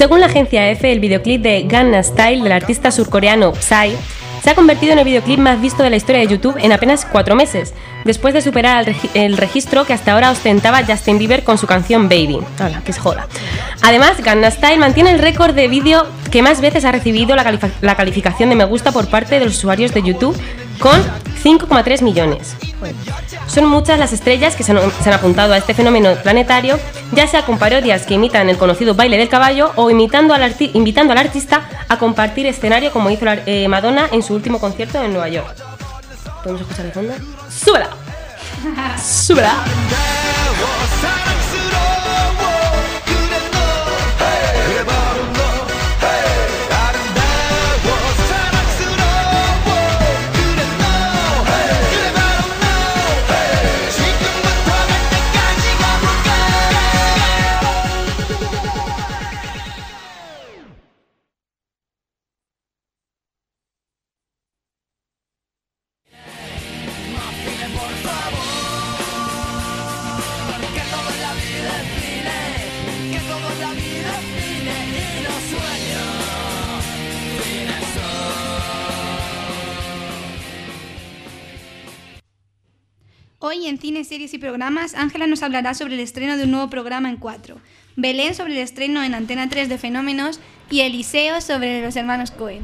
Según 0.00 0.20
la 0.20 0.26
agencia 0.28 0.70
EFE, 0.70 0.92
el 0.92 0.98
videoclip 0.98 1.42
de 1.42 1.64
Gangnam 1.64 2.02
Style 2.02 2.42
del 2.42 2.52
artista 2.52 2.90
surcoreano 2.90 3.52
Psy 3.54 3.94
se 4.42 4.48
ha 4.48 4.54
convertido 4.54 4.94
en 4.94 4.98
el 4.98 5.04
videoclip 5.04 5.38
más 5.38 5.60
visto 5.60 5.82
de 5.82 5.90
la 5.90 5.96
historia 5.96 6.22
de 6.22 6.26
YouTube 6.26 6.56
en 6.58 6.72
apenas 6.72 7.04
cuatro 7.04 7.36
meses, 7.36 7.74
después 8.06 8.32
de 8.32 8.40
superar 8.40 8.88
el, 8.88 8.94
regi- 8.94 9.10
el 9.12 9.36
registro 9.36 9.84
que 9.84 9.92
hasta 9.92 10.14
ahora 10.14 10.30
ostentaba 10.30 10.82
Justin 10.86 11.18
Bieber 11.18 11.44
con 11.44 11.58
su 11.58 11.66
canción 11.66 12.08
Baby. 12.08 12.38
Hala, 12.58 12.80
que 12.82 12.94
joda. 12.94 13.28
Además, 13.82 14.22
Gangnam 14.24 14.50
Style 14.50 14.78
mantiene 14.78 15.10
el 15.10 15.18
récord 15.18 15.54
de 15.54 15.68
vídeo 15.68 16.06
que 16.30 16.40
más 16.40 16.62
veces 16.62 16.86
ha 16.86 16.92
recibido 16.92 17.36
la 17.36 17.94
calificación 17.94 18.48
de 18.48 18.56
me 18.56 18.64
gusta 18.64 18.92
por 18.92 19.06
parte 19.08 19.38
de 19.38 19.44
los 19.44 19.58
usuarios 19.58 19.92
de 19.92 20.02
YouTube, 20.02 20.34
con 20.80 21.00
5,3 21.42 22.02
millones. 22.02 22.56
Son 23.46 23.66
muchas 23.66 23.98
las 23.98 24.12
estrellas 24.12 24.56
que 24.56 24.62
se 24.62 24.72
han, 24.72 25.12
apuntado 25.12 25.52
a 25.52 25.58
este 25.58 25.74
fenómeno 25.74 26.14
planetario, 26.22 26.78
ya 27.12 27.26
sea 27.26 27.44
con 27.44 27.58
parodias 27.58 28.06
que 28.06 28.14
imitan 28.14 28.48
el 28.48 28.56
conocido 28.56 28.94
baile 28.94 29.16
del 29.16 29.28
caballo 29.28 29.72
o 29.76 29.90
invitando 29.90 30.34
al 30.34 31.18
artista 31.18 31.68
a 31.88 31.98
compartir 31.98 32.46
escenario 32.46 32.92
como 32.92 33.10
hizo 33.10 33.26
eh, 33.46 33.68
Madonna 33.68 34.08
en 34.12 34.22
su 34.22 34.34
último 34.34 34.58
concierto 34.58 35.02
en 35.02 35.12
Nueva 35.12 35.28
York. 35.28 35.54
¿Podemos 36.42 36.62
escuchar 36.62 36.86
de 36.86 36.92
fondo? 36.92 37.14
¡Súbela! 37.50 37.90
¡Súbela! 38.98 39.54
Y 84.32 84.38
Programas, 84.38 84.94
Ángela 84.94 85.26
nos 85.26 85.42
hablará 85.42 85.74
sobre 85.74 85.94
el 85.94 86.00
estreno 86.00 86.36
de 86.36 86.44
un 86.44 86.52
nuevo 86.52 86.70
programa 86.70 87.08
en 87.08 87.16
4, 87.16 87.60
Belén 87.96 88.34
sobre 88.34 88.52
el 88.52 88.58
estreno 88.58 89.02
en 89.02 89.14
Antena 89.14 89.48
3 89.48 89.68
de 89.68 89.78
Fenómenos 89.78 90.38
y 90.70 90.80
Eliseo 90.80 91.40
sobre 91.40 91.82
los 91.82 91.96
hermanos 91.96 92.30
Cohen. 92.30 92.60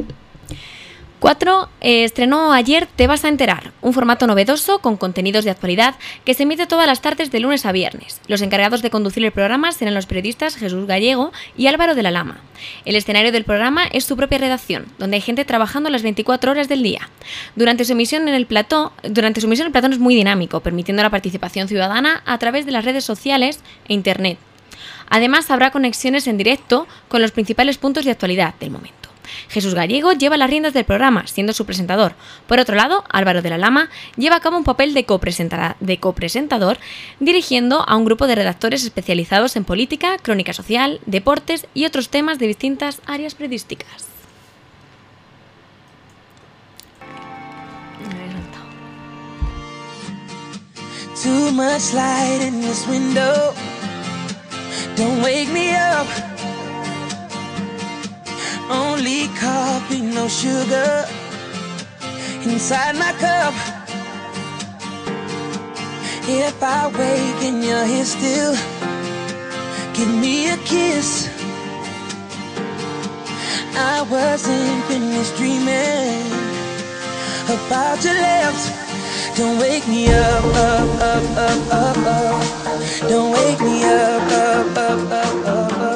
4. 1.27 1.69
estrenó 1.81 2.53
ayer 2.53 2.87
Te 2.87 3.09
vas 3.09 3.25
a 3.25 3.29
enterar, 3.29 3.73
un 3.83 3.93
formato 3.93 4.29
novedoso 4.29 4.79
con 4.79 4.97
contenidos 4.97 5.45
de 5.45 5.51
actualidad 5.51 5.97
que 6.25 6.35
se 6.35 6.45
emite 6.45 6.69
todas 6.69 6.87
las 6.87 7.01
tardes 7.01 7.33
de 7.33 7.41
lunes 7.41 7.67
a 7.67 7.73
viernes. 7.73 8.21
Los 8.29 8.43
encargados 8.43 8.81
de 8.81 8.91
conducir 8.91 9.25
el 9.25 9.33
programa 9.33 9.73
serán 9.73 9.95
los 9.95 10.07
periodistas 10.07 10.55
Jesús 10.55 10.87
Gallego 10.87 11.33
y 11.57 11.67
Álvaro 11.67 11.97
de 11.97 12.05
la 12.05 12.13
Lama. 12.13 12.39
El 12.85 12.95
escenario 12.95 13.33
del 13.33 13.43
programa 13.43 13.87
es 13.87 14.05
su 14.05 14.17
propia 14.17 14.39
redacción, 14.39 14.87
donde 14.99 15.17
hay 15.17 15.21
gente 15.21 15.45
trabajando 15.45 15.91
las 15.91 16.05
24 16.05 16.53
horas 16.53 16.69
del 16.69 16.85
día. 16.85 17.11
Durante 17.57 17.85
su 17.85 17.95
emisión 17.95 18.29
en 18.29 18.35
el 18.37 18.47
plató, 18.47 18.93
durante 19.03 19.41
su 19.41 19.49
emisión 19.49 19.67
el 19.67 19.73
platón 19.73 19.95
es 19.95 19.99
muy 19.99 20.15
dinámico, 20.15 20.61
permitiendo 20.61 21.03
la 21.03 21.11
participación 21.11 21.67
ciudadana 21.67 22.23
a 22.25 22.39
través 22.39 22.67
de 22.67 22.71
las 22.71 22.85
redes 22.85 23.05
sociales 23.05 23.65
e 23.89 23.95
internet. 23.95 24.39
Además, 25.09 25.51
habrá 25.51 25.73
conexiones 25.73 26.29
en 26.29 26.39
directo 26.39 26.87
con 27.09 27.21
los 27.21 27.33
principales 27.33 27.79
puntos 27.79 28.05
de 28.05 28.13
actualidad 28.13 28.55
del 28.61 28.71
momento. 28.71 29.16
Jesús 29.49 29.75
Gallego 29.75 30.13
lleva 30.13 30.37
las 30.37 30.51
riendas 30.51 30.75
del 30.75 30.85
programa, 30.85 31.27
siendo 31.27 31.53
su 31.53 31.67
presentador. 31.67 32.15
Por 32.47 32.59
otro 32.59 32.77
lado, 32.77 33.05
Álvaro 33.11 33.43
de 33.43 33.51
la 33.51 33.59
Lama 33.59 33.91
lleva 34.17 34.37
a 34.37 34.41
cabo 34.41 34.57
un 34.57 34.65
papel 34.65 34.95
de, 34.95 35.07
de 35.81 35.99
copresentador, 35.99 36.79
dirigiendo 37.21 37.85
a 37.89 37.97
un 37.97 38.05
grupo 38.05 38.27
de 38.27 38.35
redactores 38.35 38.85
especializados 38.85 39.57
en 39.57 39.65
política, 39.65 40.17
crónica 40.21 40.53
social, 40.53 41.01
deportes 41.07 41.67
y 41.75 41.85
otros 41.85 42.09
temas 42.09 42.39
de 42.39 42.47
distintas 42.47 43.01
áreas 43.07 43.35
periodísticas. 43.35 44.17
Coffee, 59.35 60.01
no 60.01 60.29
sugar. 60.29 61.07
Inside 62.43 62.97
my 62.97 63.13
cup. 63.19 63.55
If 66.29 66.63
I 66.63 66.87
wake 66.89 67.43
and 67.45 67.63
you're 67.65 67.85
here 67.85 68.05
still, 68.05 68.55
give 69.95 70.13
me 70.13 70.51
a 70.51 70.57
kiss. 70.59 71.29
I 73.77 74.03
wasn't 74.11 74.85
finished 74.85 75.37
dreaming 75.37 76.27
about 77.49 78.03
your 78.05 78.15
lips. 78.15 78.71
Don't 79.37 79.59
wake 79.59 79.87
me 79.87 80.09
up, 80.09 80.45
up, 80.45 80.89
up, 81.01 81.25
up, 81.37 81.73
up, 81.73 81.97
up. 81.99 83.09
Don't 83.09 83.33
wake 83.33 83.61
me 83.61 83.85
up, 83.85 84.23
up, 84.33 84.77
up, 84.77 85.13
up, 85.13 85.47
up, 85.47 85.73
up. 85.79 85.96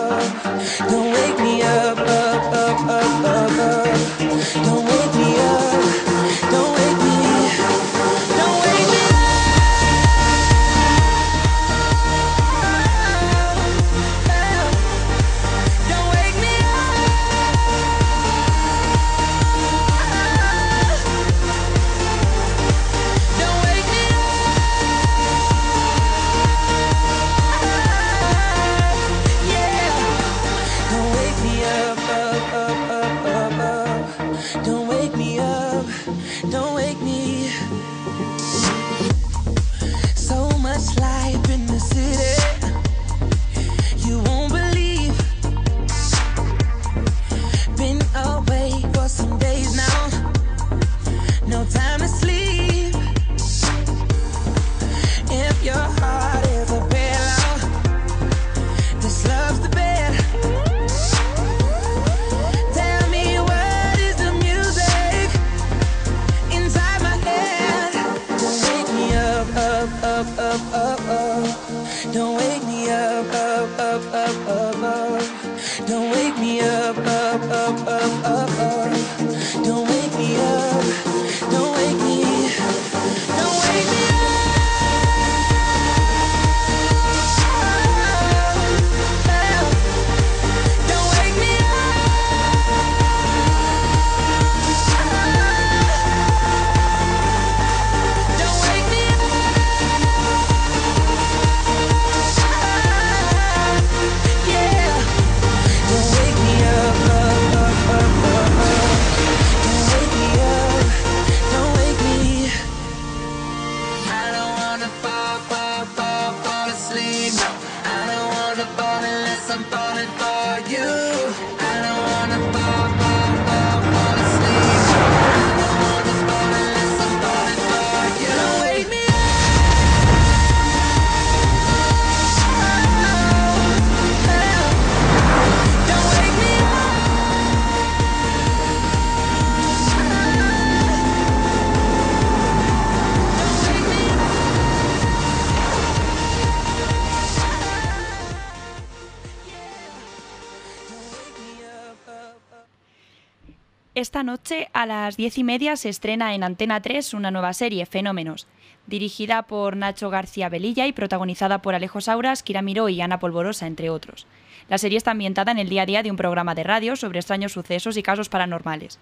Esta 154.21 154.55
a 154.75 154.85
las 154.85 155.17
diez 155.17 155.39
y 155.39 155.45
media 155.45 155.77
se 155.77 155.89
estrena 155.89 156.35
en 156.35 156.43
Antena 156.43 156.83
3 156.83 157.15
una 157.15 157.31
nueva 157.31 157.55
serie, 157.55 157.87
Fenómenos, 157.87 158.49
dirigida 158.87 159.45
por 159.45 159.79
Nacho 159.79 160.11
García 160.11 160.51
Velilla 160.51 160.87
y 160.87 160.93
protagonizada 160.93 161.63
por 161.63 161.75
Alejo 161.75 162.03
Sauras, 162.03 162.43
Kira 162.43 162.61
Miró 162.61 162.91
y 162.91 163.01
Ana 163.01 163.19
Polvorosa, 163.19 163.67
entre 163.67 163.89
otros. 163.89 164.27
La 164.69 164.77
serie 164.77 164.99
está 164.99 165.13
ambientada 165.13 165.53
en 165.53 165.59
el 165.59 165.71
día 165.71 165.83
a 165.83 165.87
día 165.87 166.03
de 166.03 166.11
un 166.11 166.19
programa 166.19 166.55
de 166.55 166.65
radio 166.65 166.97
sobre 166.97 167.19
extraños 167.19 167.53
sucesos 167.53 167.97
y 167.97 168.03
casos 168.03 168.29
paranormales. 168.29 168.99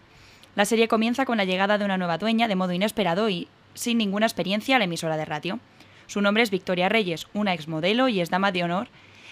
La 0.55 0.65
serie 0.65 0.87
comienza 0.87 1.25
con 1.25 1.39
la 1.39 1.45
llegada 1.45 1.79
de 1.79 1.85
una 1.85 1.99
nueva 1.99 2.19
dueña 2.19 2.47
de 2.47 2.55
modo 2.55 2.73
inesperado 2.73 3.29
y 3.29 3.49
sin 3.75 3.99
ninguna 3.99 4.27
experiencia 4.27 4.77
a 4.77 4.79
la 4.79 4.85
emisora 4.85 5.17
de 5.17 5.25
radio. 5.25 5.59
Su 6.07 6.21
nombre 6.21 6.45
es 6.45 6.51
Victoria 6.51 6.89
Reyes, 6.89 7.27
una 7.35 7.55
exmodelo 7.55 8.07
y 8.07 8.21
es 8.21 8.31
dama 8.31 8.53
de 8.53 8.63
honor, 8.63 8.87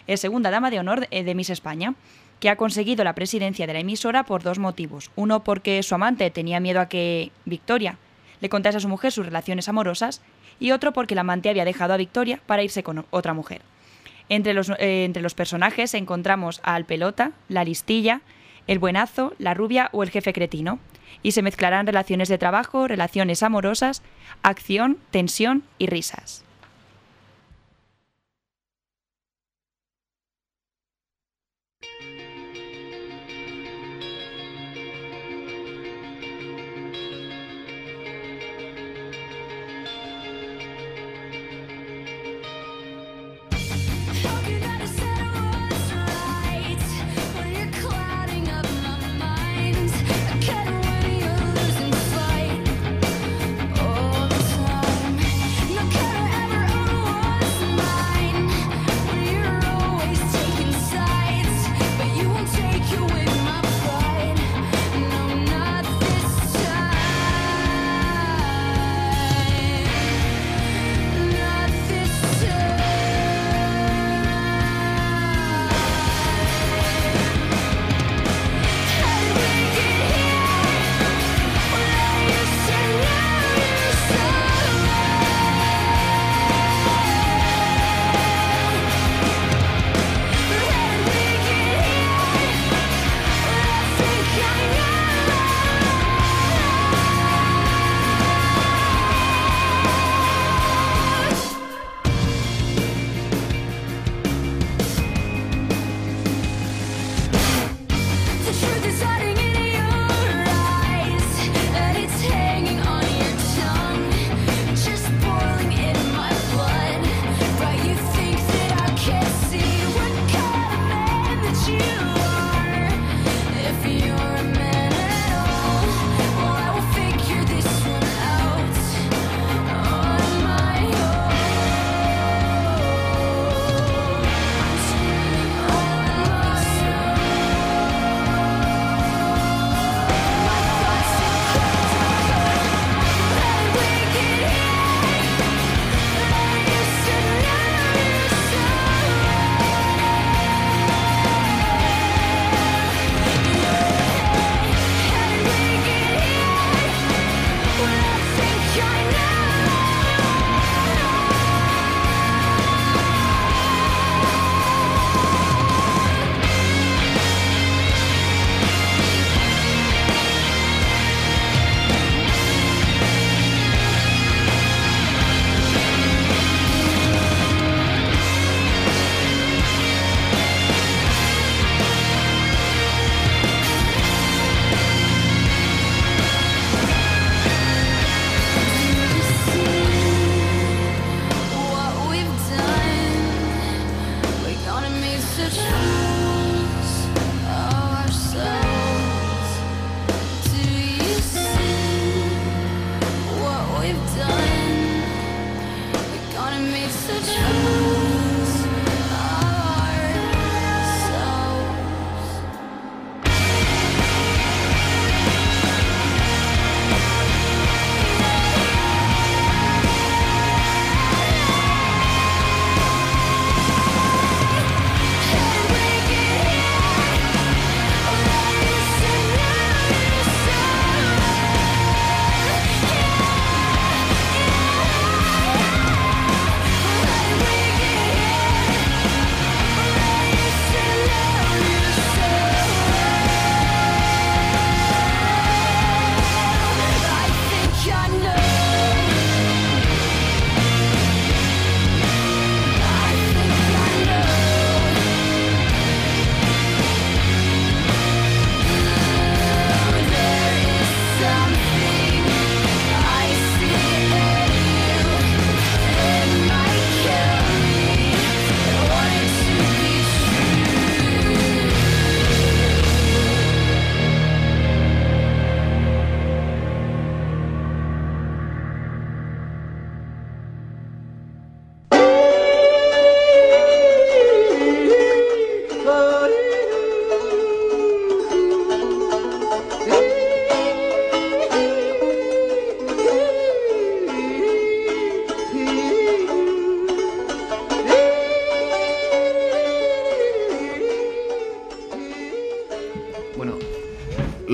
es 0.09 0.21
segunda 0.21 0.51
dama 0.51 0.71
de 0.71 0.81
honor 0.81 1.07
eh, 1.13 1.23
de 1.23 1.35
Miss 1.37 1.51
España, 1.51 1.95
que 2.41 2.51
ha 2.51 2.57
conseguido 2.57 3.05
la 3.05 3.15
presidencia 3.15 3.67
de 3.67 3.73
la 3.73 3.81
emisora 3.81 4.25
por 4.25 4.43
dos 4.43 4.59
motivos. 4.59 5.11
Uno 5.17 5.43
porque 5.43 5.83
su 5.83 5.95
amante 5.95 6.31
tenía 6.31 6.61
miedo 6.61 6.81
a 6.81 6.89
que 6.89 7.31
Victoria 7.45 7.99
le 8.41 8.49
contase 8.49 8.79
a 8.79 8.81
su 8.81 8.89
mujer 8.89 9.13
sus 9.13 9.27
relaciones 9.27 9.69
amorosas 9.69 10.21
y 10.61 10.73
otro 10.73 10.93
porque 10.93 11.15
la 11.15 11.23
amante 11.23 11.49
había 11.49 11.65
dejado 11.65 11.95
a 11.95 11.99
Victoria 11.99 12.41
para 12.47 12.63
irse 12.63 12.83
con 12.83 13.07
otra 13.11 13.35
mujer. 13.35 13.63
Entre 14.29 14.55
los, 14.55 14.71
eh, 14.71 15.05
entre 15.05 15.23
los 15.23 15.35
personajes 15.35 15.95
encontramos 15.95 16.61
al 16.63 16.85
pelota, 16.85 17.33
la 17.49 17.65
listilla, 17.65 18.21
el 18.67 18.79
buenazo, 18.79 19.35
la 19.39 19.55
rubia 19.55 19.89
o 19.93 20.03
el 20.03 20.11
jefe 20.11 20.33
cretino. 20.33 20.79
Y 21.23 21.33
se 21.33 21.43
mezclarán 21.43 21.87
relaciones 21.87 22.29
de 22.29 22.39
trabajo, 22.39 22.89
relaciones 22.89 23.43
amorosas, 23.43 24.03
acción, 24.43 24.99
tensión 25.11 25.65
y 25.79 25.87
risas. 25.87 26.46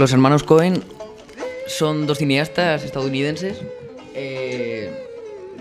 Los 0.03 0.13
hermanos 0.13 0.43
Cohen 0.43 0.83
son 1.69 2.09
dos 2.09 2.19
cineastas 2.19 2.83
estadounidenses. 2.83 3.63
Eh, 4.17 4.93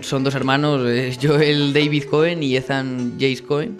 son 0.00 0.24
dos 0.24 0.34
hermanos, 0.34 0.82
eh, 0.84 1.16
Joel 1.22 1.72
David 1.72 2.06
Cohen 2.10 2.42
y 2.42 2.56
Ethan 2.56 3.12
Jace 3.20 3.44
Cohen, 3.44 3.76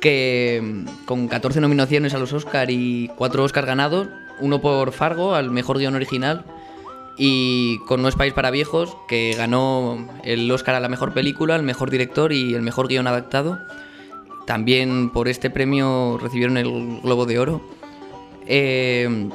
que 0.00 0.60
mm, 0.60 1.04
con 1.04 1.28
14 1.28 1.60
nominaciones 1.60 2.14
a 2.14 2.18
los 2.18 2.32
Oscar 2.32 2.68
y 2.68 3.12
4 3.16 3.44
Oscar 3.44 3.64
ganados, 3.64 4.08
uno 4.40 4.60
por 4.60 4.90
Fargo 4.90 5.36
al 5.36 5.52
mejor 5.52 5.78
guion 5.78 5.94
original 5.94 6.44
y 7.16 7.78
con 7.86 8.02
No 8.02 8.08
es 8.08 8.16
país 8.16 8.32
para 8.32 8.50
viejos, 8.50 8.96
que 9.06 9.36
ganó 9.38 10.04
el 10.24 10.50
Oscar 10.50 10.74
a 10.74 10.80
la 10.80 10.88
mejor 10.88 11.14
película, 11.14 11.54
el 11.54 11.62
mejor 11.62 11.90
director 11.90 12.32
y 12.32 12.54
el 12.54 12.62
mejor 12.62 12.88
guion 12.88 13.06
adaptado. 13.06 13.60
También 14.48 15.10
por 15.10 15.28
este 15.28 15.48
premio 15.48 16.18
recibieron 16.20 16.56
el 16.56 17.02
Globo 17.02 17.24
de 17.24 17.38
Oro. 17.38 17.60
Eh, 18.48 19.28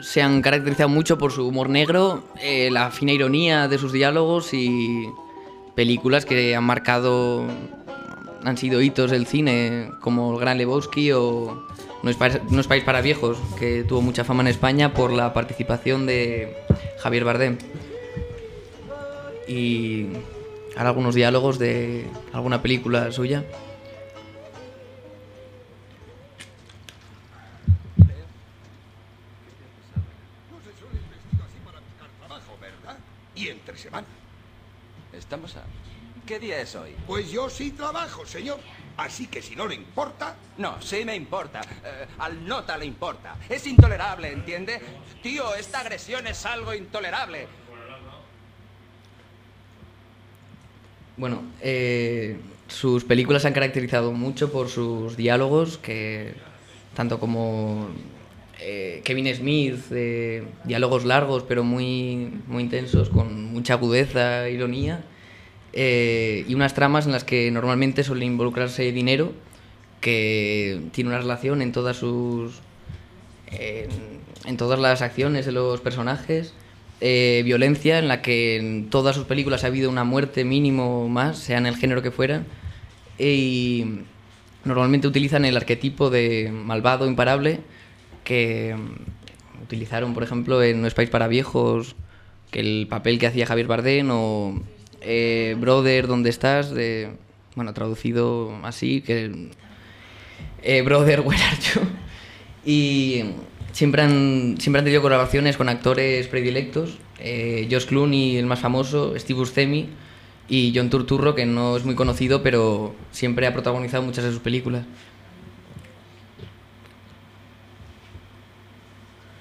se 0.00 0.22
han 0.22 0.42
caracterizado 0.42 0.88
mucho 0.88 1.18
por 1.18 1.32
su 1.32 1.46
humor 1.46 1.68
negro, 1.68 2.24
eh, 2.40 2.70
la 2.70 2.90
fina 2.90 3.12
ironía 3.12 3.68
de 3.68 3.78
sus 3.78 3.92
diálogos 3.92 4.54
y 4.54 5.08
películas 5.74 6.24
que 6.24 6.54
han 6.54 6.64
marcado, 6.64 7.46
han 8.44 8.56
sido 8.56 8.80
hitos 8.80 9.10
del 9.10 9.26
cine, 9.26 9.90
como 10.00 10.32
El 10.34 10.40
Gran 10.40 10.58
Lebowski 10.58 11.12
o 11.12 11.66
No 12.02 12.10
es, 12.10 12.16
País, 12.16 12.38
No 12.50 12.60
es 12.60 12.66
País 12.66 12.84
para 12.84 13.00
Viejos, 13.00 13.38
que 13.58 13.84
tuvo 13.84 14.00
mucha 14.00 14.24
fama 14.24 14.42
en 14.42 14.48
España 14.48 14.94
por 14.94 15.12
la 15.12 15.32
participación 15.32 16.06
de 16.06 16.56
Javier 16.98 17.24
Bardem. 17.24 17.58
Y 19.46 20.06
ahora 20.76 20.90
algunos 20.90 21.14
diálogos 21.14 21.58
de 21.58 22.06
alguna 22.32 22.62
película 22.62 23.10
suya. 23.12 23.44
Estamos 35.30 35.56
a... 35.58 35.62
¿Qué 36.26 36.40
día 36.40 36.60
es 36.60 36.74
hoy? 36.74 36.90
Pues 37.06 37.30
yo 37.30 37.48
sí 37.48 37.70
trabajo, 37.70 38.26
señor. 38.26 38.58
Así 38.96 39.28
que 39.28 39.40
si 39.40 39.54
no 39.54 39.68
le 39.68 39.76
importa... 39.76 40.34
No, 40.58 40.82
sí 40.82 41.04
me 41.04 41.14
importa. 41.14 41.60
Eh, 41.60 42.06
al 42.18 42.44
nota 42.44 42.76
le 42.76 42.86
importa. 42.86 43.36
Es 43.48 43.64
intolerable, 43.68 44.32
¿entiende? 44.32 44.80
Tío, 45.22 45.54
esta 45.54 45.82
agresión 45.82 46.26
es 46.26 46.44
algo 46.44 46.74
intolerable. 46.74 47.46
Bueno, 51.16 51.44
eh, 51.60 52.40
sus 52.66 53.04
películas 53.04 53.42
se 53.42 53.48
han 53.48 53.54
caracterizado 53.54 54.10
mucho 54.10 54.50
por 54.50 54.68
sus 54.68 55.16
diálogos, 55.16 55.78
que 55.78 56.34
tanto 56.96 57.20
como 57.20 57.88
eh, 58.58 59.00
Kevin 59.04 59.32
Smith, 59.32 59.78
eh, 59.92 60.42
diálogos 60.64 61.04
largos 61.04 61.44
pero 61.44 61.62
muy, 61.62 62.32
muy 62.48 62.64
intensos, 62.64 63.08
con 63.08 63.44
mucha 63.44 63.74
agudeza, 63.74 64.48
ironía, 64.48 65.04
eh, 65.72 66.44
y 66.48 66.54
unas 66.54 66.74
tramas 66.74 67.06
en 67.06 67.12
las 67.12 67.24
que 67.24 67.50
normalmente 67.50 68.04
suele 68.04 68.24
involucrarse 68.24 68.92
dinero, 68.92 69.32
que 70.00 70.80
tiene 70.92 71.10
una 71.10 71.18
relación 71.18 71.62
en 71.62 71.72
todas 71.72 71.96
sus 71.96 72.60
en, 73.50 73.90
en 74.46 74.56
todas 74.56 74.78
las 74.78 75.02
acciones 75.02 75.46
de 75.46 75.52
los 75.52 75.80
personajes. 75.80 76.54
eh, 77.00 77.42
violencia 77.44 77.98
en 77.98 78.08
la 78.08 78.20
que 78.22 78.56
en 78.56 78.90
todas 78.90 79.16
sus 79.16 79.24
películas 79.24 79.64
ha 79.64 79.68
habido 79.68 79.90
una 79.90 80.04
muerte 80.04 80.44
mínimo 80.44 81.08
más, 81.08 81.38
sea 81.38 81.58
en 81.58 81.66
el 81.66 81.76
género 81.76 82.02
que 82.02 82.10
fuera. 82.10 82.44
Y 83.18 84.00
normalmente 84.64 85.08
utilizan 85.08 85.44
el 85.44 85.56
arquetipo 85.56 86.10
de 86.10 86.50
malvado 86.52 87.06
imparable 87.06 87.60
que 88.24 88.76
utilizaron, 89.62 90.14
por 90.14 90.22
ejemplo, 90.22 90.62
en 90.62 90.82
No 90.82 90.86
es 90.86 90.94
para 90.94 91.28
viejos, 91.28 91.96
que 92.50 92.60
el 92.60 92.86
papel 92.88 93.18
que 93.18 93.26
hacía 93.26 93.46
Javier 93.46 93.66
Bardem 93.66 94.10
o 94.10 94.60
eh, 95.00 95.56
Brother, 95.58 96.06
¿dónde 96.06 96.30
estás? 96.30 96.70
De, 96.70 97.10
bueno, 97.54 97.72
traducido 97.74 98.54
así, 98.62 99.00
que 99.00 99.50
eh, 100.62 100.82
Brother, 100.82 101.20
Where 101.24 101.42
are 101.42 101.56
you? 101.56 101.80
Y 102.64 103.24
siempre 103.72 104.02
han, 104.02 104.56
siempre 104.58 104.78
han 104.80 104.84
tenido 104.84 105.02
colaboraciones 105.02 105.56
con 105.56 105.68
actores 105.68 106.28
predilectos. 106.28 106.98
Eh, 107.18 107.68
Josh 107.70 107.86
Clooney, 107.86 108.36
el 108.36 108.46
más 108.46 108.60
famoso, 108.60 109.14
Steve 109.18 109.38
Buscemi 109.38 109.88
y 110.48 110.72
John 110.74 110.90
Turturro, 110.90 111.34
que 111.34 111.46
no 111.46 111.76
es 111.76 111.84
muy 111.84 111.94
conocido, 111.94 112.42
pero 112.42 112.94
siempre 113.10 113.46
ha 113.46 113.52
protagonizado 113.52 114.02
muchas 114.02 114.24
de 114.24 114.30
sus 114.30 114.40
películas. 114.40 114.84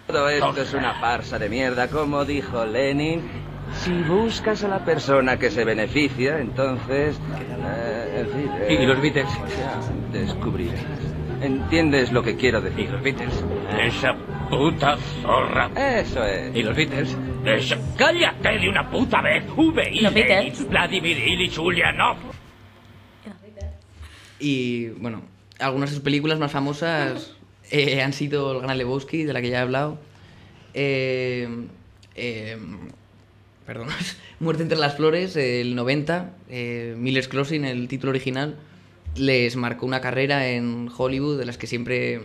Todo 0.08 0.28
esto 0.30 0.62
es 0.62 0.74
una 0.74 1.00
farsa 1.00 1.38
de 1.38 1.50
mierda, 1.50 1.88
como 1.88 2.26
dijo 2.26 2.66
Lenin. 2.66 3.49
Si 3.74 3.94
buscas 4.04 4.64
a 4.64 4.68
la 4.68 4.84
persona 4.84 5.38
que 5.38 5.50
se 5.52 5.64
beneficia, 5.64 6.40
entonces... 6.40 7.18
eh, 7.18 8.22
en 8.22 8.28
fin, 8.28 8.52
eh, 8.62 8.78
¿Y 8.82 8.86
los 8.86 9.02
Beatles? 9.02 9.30
ya 9.58 9.80
descubrirás. 10.12 10.80
¿Entiendes 11.42 12.12
lo 12.12 12.22
que 12.22 12.36
quiero 12.36 12.60
decir? 12.62 12.86
¿Y 12.86 12.88
los 12.88 13.02
Beatles? 13.02 13.44
Esa 13.82 14.14
puta 14.50 14.98
zorra. 15.22 15.70
Eso 15.76 16.24
es. 16.26 16.54
¿Y 16.56 16.64
los 16.64 16.76
Beatles? 16.76 17.18
Esa... 17.46 17.78
¡Cállate 17.98 18.60
de 18.60 18.70
una 18.70 18.90
puta 18.90 19.22
vez! 19.22 19.46
V. 19.56 19.92
Los 20.02 20.14
Beatles. 20.14 20.68
Vladimir 20.68 21.18
Ilich 21.18 21.58
Ulyanov. 21.58 22.18
Y 24.40 24.88
bueno, 24.90 25.22
algunas 25.60 25.90
de 25.90 25.96
sus 25.96 26.04
películas 26.04 26.40
más 26.40 26.52
famosas 26.52 27.36
eh, 27.72 28.02
han 28.02 28.14
sido 28.14 28.52
El 28.54 28.62
Gran 28.62 28.78
Lebowski, 28.78 29.24
de 29.24 29.34
la 29.34 29.42
que 29.42 29.50
ya 29.50 29.60
he 29.60 29.62
hablado. 29.62 30.00
Eh, 30.74 31.48
eh, 32.16 32.58
perdón, 33.70 33.90
Muerte 34.40 34.64
entre 34.64 34.80
las 34.80 34.96
flores, 34.96 35.36
el 35.36 35.76
90, 35.76 36.34
eh, 36.50 36.96
Miller's 36.98 37.28
Crossing, 37.28 37.66
el 37.66 37.88
título 37.88 38.10
original, 38.10 38.58
les 39.16 39.56
marcó 39.56 39.86
una 39.86 40.02
carrera 40.02 40.50
en 40.50 40.90
Hollywood 40.98 41.38
de 41.38 41.46
las 41.46 41.60
que 41.60 41.68
siempre, 41.68 42.22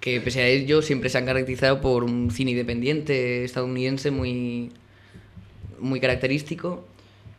que 0.00 0.20
pese 0.20 0.40
a 0.40 0.48
ello, 0.48 0.82
siempre 0.82 1.08
se 1.08 1.18
han 1.18 1.24
caracterizado 1.24 1.80
por 1.80 2.02
un 2.02 2.32
cine 2.32 2.50
independiente 2.50 3.44
estadounidense 3.44 4.10
muy, 4.10 4.72
muy 5.78 6.00
característico. 6.00 6.84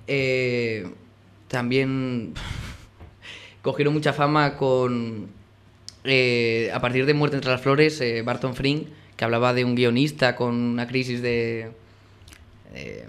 Eh, 0.08 0.88
también 1.50 2.34
cogieron 3.62 3.94
mucha 3.94 4.14
fama 4.14 4.56
con 4.56 5.28
eh, 6.06 6.72
a 6.74 6.80
partir 6.80 7.06
de 7.06 7.14
Muerte 7.14 7.36
entre 7.36 7.52
las 7.52 7.60
flores 7.60 8.00
eh, 8.00 8.22
Barton 8.22 8.56
Frink 8.56 8.88
que 9.18 9.26
hablaba 9.26 9.54
de 9.54 9.66
un 9.66 9.76
guionista 9.76 10.38
con 10.38 10.56
una 10.56 10.88
crisis 10.88 11.22
de 11.22 11.72
eh, 12.74 13.08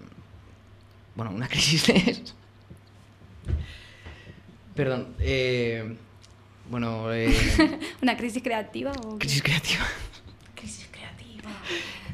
bueno 1.15 1.31
una 1.33 1.49
crisis 1.49 1.87
de 1.87 2.23
perdón 4.75 5.09
eh, 5.19 5.97
bueno 6.71 7.13
eh, 7.13 7.35
¿Una 8.03 8.17
crisis 8.17 8.43
creativa 8.43 8.93
o 9.05 9.19
qué? 9.19 9.27
crisis 9.27 9.43
creativa 9.43 9.85
Crisis 10.55 10.89
creativa. 10.91 11.51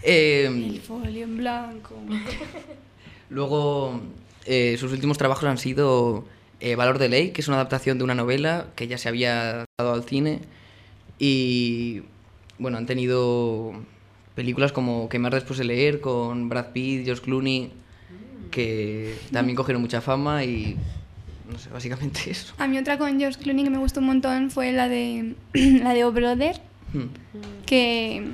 Eh, 0.02 0.46
El 0.46 0.80
folio 0.80 1.24
en 1.24 1.36
blanco. 1.36 1.96
Luego, 3.28 4.00
sus 4.44 4.92
últimos 4.92 5.18
trabajos 5.18 5.44
han 5.48 5.58
sido 5.58 6.24
Valor 6.76 6.98
de 6.98 7.08
Ley, 7.08 7.30
que 7.32 7.40
es 7.40 7.48
una 7.48 7.56
adaptación 7.56 7.98
de 7.98 8.04
una 8.04 8.14
novela 8.14 8.68
que 8.76 8.86
ya 8.86 8.98
se 8.98 9.08
había 9.08 9.64
dado 9.78 9.92
al 9.94 10.04
cine. 10.04 10.42
Y 11.18 12.02
bueno, 12.58 12.78
han 12.78 12.86
tenido 12.86 13.74
películas 14.36 14.70
como 14.70 15.08
Quemar 15.08 15.34
después 15.34 15.58
de 15.58 15.64
leer 15.64 16.00
con 16.00 16.48
Brad 16.48 16.66
Pitt, 16.72 17.04
George 17.06 17.22
Clooney, 17.22 17.72
que 18.52 19.16
también 19.32 19.56
cogieron 19.56 19.82
mucha 19.82 20.00
fama 20.00 20.44
y 20.44 20.76
no 21.50 21.58
sé, 21.58 21.68
básicamente 21.70 22.20
eso. 22.30 22.54
A 22.58 22.68
mí 22.68 22.78
otra 22.78 22.98
con 22.98 23.18
George 23.18 23.40
Clooney 23.40 23.64
que 23.64 23.70
me 23.70 23.78
gustó 23.78 24.00
un 24.00 24.06
montón 24.06 24.50
fue 24.50 24.70
la 24.72 24.88
de 24.88 25.34
la 25.54 25.92
de 25.94 26.04
O 26.04 26.12
Brother, 26.12 26.60
Hmm. 26.92 27.08
que 27.66 28.24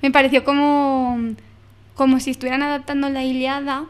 me 0.00 0.12
pareció 0.12 0.44
como 0.44 1.18
como 1.96 2.20
si 2.20 2.30
estuvieran 2.30 2.62
adaptando 2.62 3.08
la 3.08 3.24
Iliada, 3.24 3.84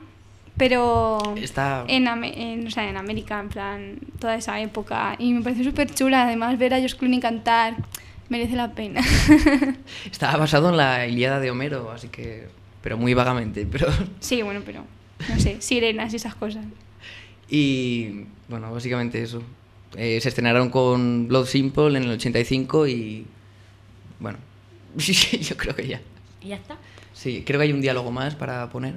pero 0.56 1.18
Está- 1.36 1.84
en, 1.86 2.06
en, 2.08 2.66
o 2.66 2.70
sea, 2.70 2.88
en 2.88 2.96
América, 2.96 3.38
en 3.40 3.48
plan, 3.50 3.98
toda 4.18 4.36
esa 4.36 4.58
época. 4.60 5.16
Y 5.18 5.32
me 5.34 5.42
pareció 5.42 5.64
súper 5.64 5.92
chula, 5.92 6.22
además 6.22 6.56
ver 6.56 6.72
a 6.72 6.78
George 6.78 6.96
Clooney 6.96 7.20
cantar 7.20 7.74
merece 8.28 8.56
la 8.56 8.72
pena. 8.72 9.00
Estaba 10.10 10.36
basado 10.36 10.70
en 10.70 10.76
la 10.76 11.06
Ilíada 11.06 11.40
de 11.40 11.50
Homero, 11.50 11.90
así 11.90 12.08
que... 12.08 12.48
Pero 12.82 12.96
muy 12.96 13.14
vagamente, 13.14 13.66
pero... 13.70 13.88
sí, 14.20 14.42
bueno, 14.42 14.62
pero 14.64 14.84
no 15.28 15.40
sé, 15.40 15.60
sirenas 15.60 16.12
y 16.12 16.16
esas 16.16 16.34
cosas. 16.34 16.64
Y 17.48 18.26
bueno, 18.48 18.72
básicamente 18.72 19.22
eso. 19.22 19.42
Eh, 19.96 20.20
se 20.20 20.28
estrenaron 20.28 20.70
con 20.70 21.28
Blood 21.28 21.46
Simple 21.46 21.96
en 21.96 22.04
el 22.04 22.10
85 22.10 22.86
y 22.86 23.26
bueno, 24.20 24.38
yo 24.96 25.56
creo 25.56 25.74
que 25.74 25.86
ya. 25.86 26.00
¿Y 26.40 26.48
ya 26.48 26.56
está? 26.56 26.76
Sí, 27.12 27.42
creo 27.46 27.58
que 27.58 27.64
hay 27.64 27.72
un 27.72 27.80
diálogo 27.80 28.10
más 28.10 28.34
para 28.34 28.68
poner. 28.68 28.94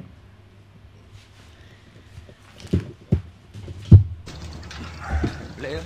Leo. 5.61 5.81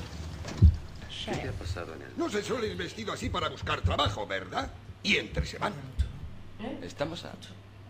¿Qué 1.26 1.50
No 2.18 2.30
se 2.30 2.44
suele 2.44 2.68
ir 2.68 2.76
vestido 2.76 3.14
así 3.14 3.30
para 3.30 3.50
buscar 3.50 3.82
trabajo, 3.82 4.26
¿verdad? 4.28 4.72
Y 5.02 5.18
entre 5.18 5.46
semana. 5.46 5.76
Estamos 6.82 7.26
a... 7.26 7.34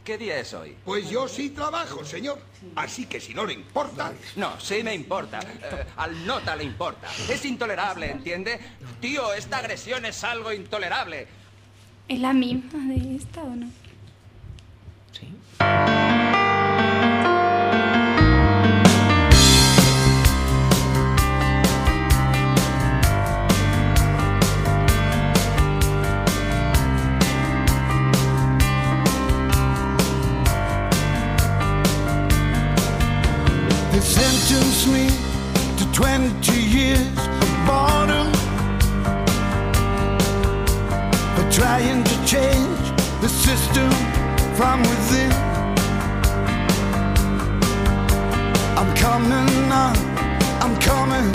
¿Qué 0.04 0.18
día 0.18 0.40
es 0.40 0.54
hoy? 0.54 0.76
Pues 0.84 1.10
yo 1.10 1.28
sí 1.28 1.52
trabajo, 1.52 2.04
señor. 2.04 2.40
Así 2.76 3.06
que 3.06 3.22
si 3.22 3.34
no 3.34 3.46
le 3.46 3.54
importa... 3.54 4.12
No, 4.36 4.60
sí 4.60 4.84
me 4.84 4.94
importa. 4.94 5.40
Eh, 5.40 5.86
al 5.96 6.26
nota 6.26 6.56
le 6.56 6.66
importa. 6.66 7.08
Es 7.30 7.46
intolerable, 7.46 8.12
¿entiende? 8.12 8.60
Tío, 9.00 9.34
esta 9.34 9.60
agresión 9.60 10.06
es 10.06 10.24
algo 10.24 10.52
intolerable. 10.52 11.28
¿Es 12.10 12.20
la 12.20 12.34
misma 12.34 12.94
de 12.94 13.16
esta 13.16 13.44
o 13.44 13.56
no? 13.56 13.70
They 15.64 16.23
sentenced 34.54 34.88
me 34.88 35.08
to 35.78 35.86
20 35.94 36.54
years 36.54 37.18
of 37.44 37.50
boredom 37.66 38.32
for 41.36 41.46
trying 41.52 42.04
to 42.04 42.16
change 42.26 42.84
the 43.22 43.30
system 43.30 43.90
from 44.56 44.82
within. 44.82 45.32
I'm 48.78 48.94
coming 48.96 49.50
now, 49.70 49.94
I'm 50.62 50.76
coming 50.80 51.32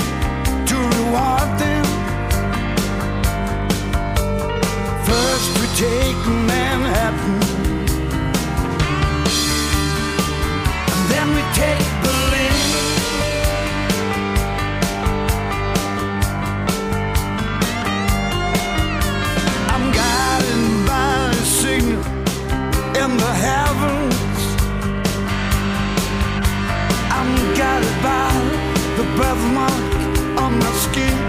to 0.70 0.76
reward 0.96 1.50
them. 1.58 1.86
First 5.08 5.50
we 5.60 5.66
take 5.86 6.20
Manhattan, 6.46 7.40
and 10.92 11.10
then 11.10 11.28
we 11.34 11.42
take 11.54 11.87
in 23.10 23.16
the 23.16 23.34
heavens. 23.46 24.40
I'm 27.16 27.32
guided 27.56 27.96
by 28.02 28.30
the 28.96 29.04
birthmark 29.16 29.90
on 30.42 30.58
my 30.58 30.72
skin. 30.84 31.27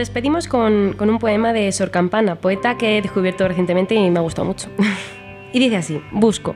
Despedimos 0.00 0.48
con, 0.48 0.94
con 0.94 1.08
un 1.08 1.18
poema 1.18 1.52
de 1.52 1.70
Sor 1.70 1.90
Campana, 1.90 2.34
poeta 2.34 2.76
que 2.76 2.98
he 2.98 3.02
descubierto 3.02 3.46
recientemente 3.46 3.94
y 3.94 4.10
me 4.10 4.18
ha 4.18 4.22
gustado 4.22 4.46
mucho. 4.46 4.68
y 5.52 5.58
dice 5.58 5.76
así, 5.76 6.02
busco. 6.10 6.54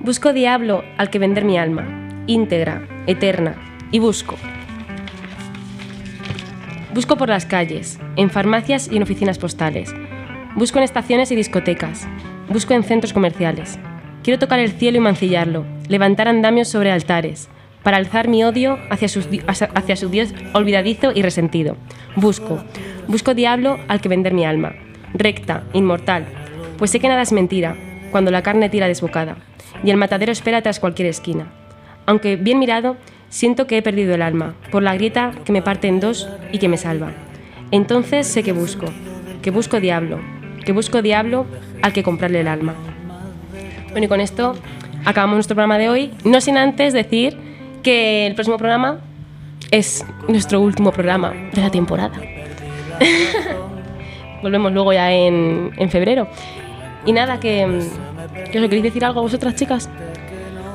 Busco 0.00 0.32
diablo 0.32 0.82
al 0.96 1.10
que 1.10 1.18
vender 1.18 1.44
mi 1.44 1.58
alma, 1.58 1.86
íntegra, 2.26 2.88
eterna, 3.06 3.54
y 3.92 3.98
busco. 3.98 4.36
Busco 6.94 7.16
por 7.16 7.28
las 7.28 7.46
calles, 7.46 8.00
en 8.16 8.30
farmacias 8.30 8.88
y 8.90 8.96
en 8.96 9.02
oficinas 9.02 9.38
postales. 9.38 9.94
Busco 10.56 10.78
en 10.78 10.84
estaciones 10.84 11.30
y 11.30 11.36
discotecas. 11.36 12.08
Busco 12.48 12.74
en 12.74 12.82
centros 12.82 13.12
comerciales. 13.12 13.78
Quiero 14.24 14.38
tocar 14.38 14.58
el 14.58 14.72
cielo 14.72 14.98
y 14.98 15.00
mancillarlo, 15.00 15.64
levantar 15.88 16.28
andamios 16.28 16.68
sobre 16.68 16.90
altares, 16.90 17.48
para 17.82 17.96
alzar 17.96 18.28
mi 18.28 18.44
odio 18.44 18.78
hacia, 18.90 19.08
sus 19.08 19.28
hacia 19.46 19.96
su 19.96 20.08
Dios 20.08 20.34
olvidadizo 20.52 21.12
y 21.14 21.22
resentido. 21.22 21.76
Busco, 22.16 22.62
busco 23.08 23.34
diablo 23.34 23.78
al 23.88 24.00
que 24.00 24.08
vender 24.08 24.34
mi 24.34 24.44
alma, 24.44 24.74
recta, 25.14 25.64
inmortal, 25.72 26.26
pues 26.78 26.90
sé 26.90 27.00
que 27.00 27.08
nada 27.08 27.22
es 27.22 27.32
mentira, 27.32 27.76
cuando 28.10 28.30
la 28.30 28.42
carne 28.42 28.68
tira 28.68 28.88
desbocada, 28.88 29.36
y 29.82 29.90
el 29.90 29.96
matadero 29.96 30.32
espera 30.32 30.62
tras 30.62 30.80
cualquier 30.80 31.08
esquina. 31.08 31.52
Aunque 32.06 32.36
bien 32.36 32.58
mirado, 32.58 32.96
siento 33.28 33.66
que 33.66 33.78
he 33.78 33.82
perdido 33.82 34.14
el 34.14 34.22
alma, 34.22 34.54
por 34.70 34.82
la 34.82 34.94
grieta 34.94 35.32
que 35.44 35.52
me 35.52 35.62
parte 35.62 35.88
en 35.88 36.00
dos 36.00 36.28
y 36.52 36.58
que 36.58 36.68
me 36.68 36.76
salva. 36.76 37.12
Entonces 37.70 38.26
sé 38.26 38.42
que 38.42 38.52
busco, 38.52 38.86
que 39.42 39.50
busco 39.50 39.80
diablo, 39.80 40.20
que 40.64 40.72
busco 40.72 41.02
diablo 41.02 41.46
al 41.82 41.92
que 41.92 42.02
comprarle 42.02 42.40
el 42.40 42.48
alma. 42.48 42.74
Bueno, 43.90 44.06
y 44.06 44.08
con 44.08 44.20
esto 44.20 44.54
acabamos 45.04 45.36
nuestro 45.36 45.54
programa 45.54 45.78
de 45.78 45.88
hoy, 45.88 46.10
no 46.24 46.40
sin 46.40 46.56
antes 46.56 46.92
decir 46.92 47.49
que 47.80 48.26
el 48.26 48.34
próximo 48.34 48.56
programa 48.58 48.98
es 49.70 50.04
nuestro 50.28 50.60
último 50.60 50.92
programa 50.92 51.32
de 51.52 51.60
la 51.60 51.70
temporada. 51.70 52.20
Volvemos 54.42 54.72
luego 54.72 54.92
ya 54.92 55.12
en, 55.12 55.72
en 55.76 55.90
febrero. 55.90 56.28
Y 57.04 57.12
nada, 57.12 57.40
que, 57.40 57.80
¿Qué 58.50 58.58
os 58.58 58.64
queréis 58.64 58.82
decir 58.82 59.04
algo 59.04 59.22
vosotras, 59.22 59.54
chicas? 59.54 59.88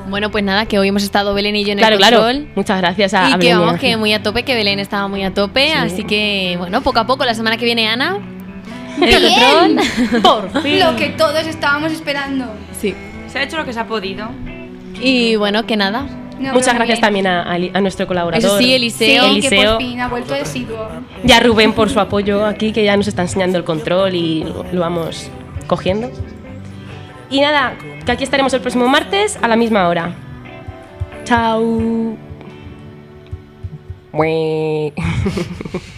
Bueno, 0.08 0.30
pues 0.30 0.44
nada, 0.44 0.66
que 0.66 0.78
hoy 0.78 0.88
hemos 0.88 1.02
estado 1.02 1.34
Belén 1.34 1.56
y 1.56 1.64
yo 1.64 1.72
en 1.72 1.78
Claro, 1.78 1.94
el 1.94 1.98
claro. 1.98 2.18
control. 2.18 2.48
Muchas 2.54 2.78
gracias 2.80 3.12
a, 3.14 3.30
Y 3.30 3.32
a 3.32 3.38
que 3.38 3.38
Belén 3.38 3.56
y 3.56 3.60
vamos, 3.60 3.74
a 3.74 3.78
que 3.78 3.96
muy 3.96 4.12
a 4.12 4.22
tope, 4.22 4.44
que 4.44 4.54
Belén 4.54 4.78
estaba 4.78 5.08
muy 5.08 5.24
a 5.24 5.34
tope, 5.34 5.72
así 5.72 6.04
que 6.04 6.54
bueno, 6.58 6.80
poco 6.82 7.00
a 7.00 7.06
poco, 7.06 7.24
la 7.24 7.34
semana 7.34 7.56
que 7.56 7.64
viene 7.64 7.88
Ana. 7.88 8.18
el 9.02 9.22
control. 9.22 10.22
Por 10.22 10.62
fin. 10.62 10.78
Lo 10.80 10.94
que 10.96 11.08
todos 11.10 11.46
estábamos 11.46 11.92
esperando. 11.92 12.46
Sí. 12.80 12.94
Se 13.26 13.38
ha 13.40 13.42
hecho 13.42 13.56
lo 13.56 13.64
que 13.64 13.72
se 13.72 13.80
ha 13.80 13.86
podido. 13.86 14.28
Y 15.00 15.36
bueno, 15.36 15.66
que 15.66 15.76
nada. 15.76 16.06
No, 16.38 16.52
Muchas 16.52 16.74
gracias 16.74 16.98
bien. 16.98 17.00
también 17.00 17.26
a, 17.26 17.50
a 17.50 17.56
Eli- 17.56 17.70
a 17.72 17.80
nuestro 17.80 18.06
colaborador. 18.06 18.44
Eso 18.44 18.58
sí, 18.58 18.64
Sí, 18.64 18.74
Eliseo. 18.74 19.22
que 19.24 19.30
Eliseo. 19.30 19.72
por 19.78 19.82
fin 19.82 20.00
ha 20.00 20.08
vuelto 20.08 20.34
Deciduo. 20.34 20.88
Y 21.24 21.32
a 21.32 21.40
Rubén 21.40 21.72
por 21.72 21.88
su 21.88 21.98
apoyo 21.98 22.44
aquí, 22.44 22.72
que 22.72 22.84
ya 22.84 22.96
nos 22.96 23.08
está 23.08 23.22
enseñando 23.22 23.56
el 23.58 23.64
control 23.64 24.14
y 24.14 24.44
lo, 24.44 24.64
lo 24.72 24.80
vamos 24.80 25.30
cogiendo. 25.66 26.10
Y 27.30 27.40
nada, 27.40 27.74
que 28.04 28.12
aquí 28.12 28.22
estaremos 28.24 28.52
el 28.54 28.60
próximo 28.60 28.86
martes 28.86 29.38
a 29.40 29.48
la 29.48 29.56
misma 29.56 29.88
hora. 29.88 30.14
Chao. 31.24 32.16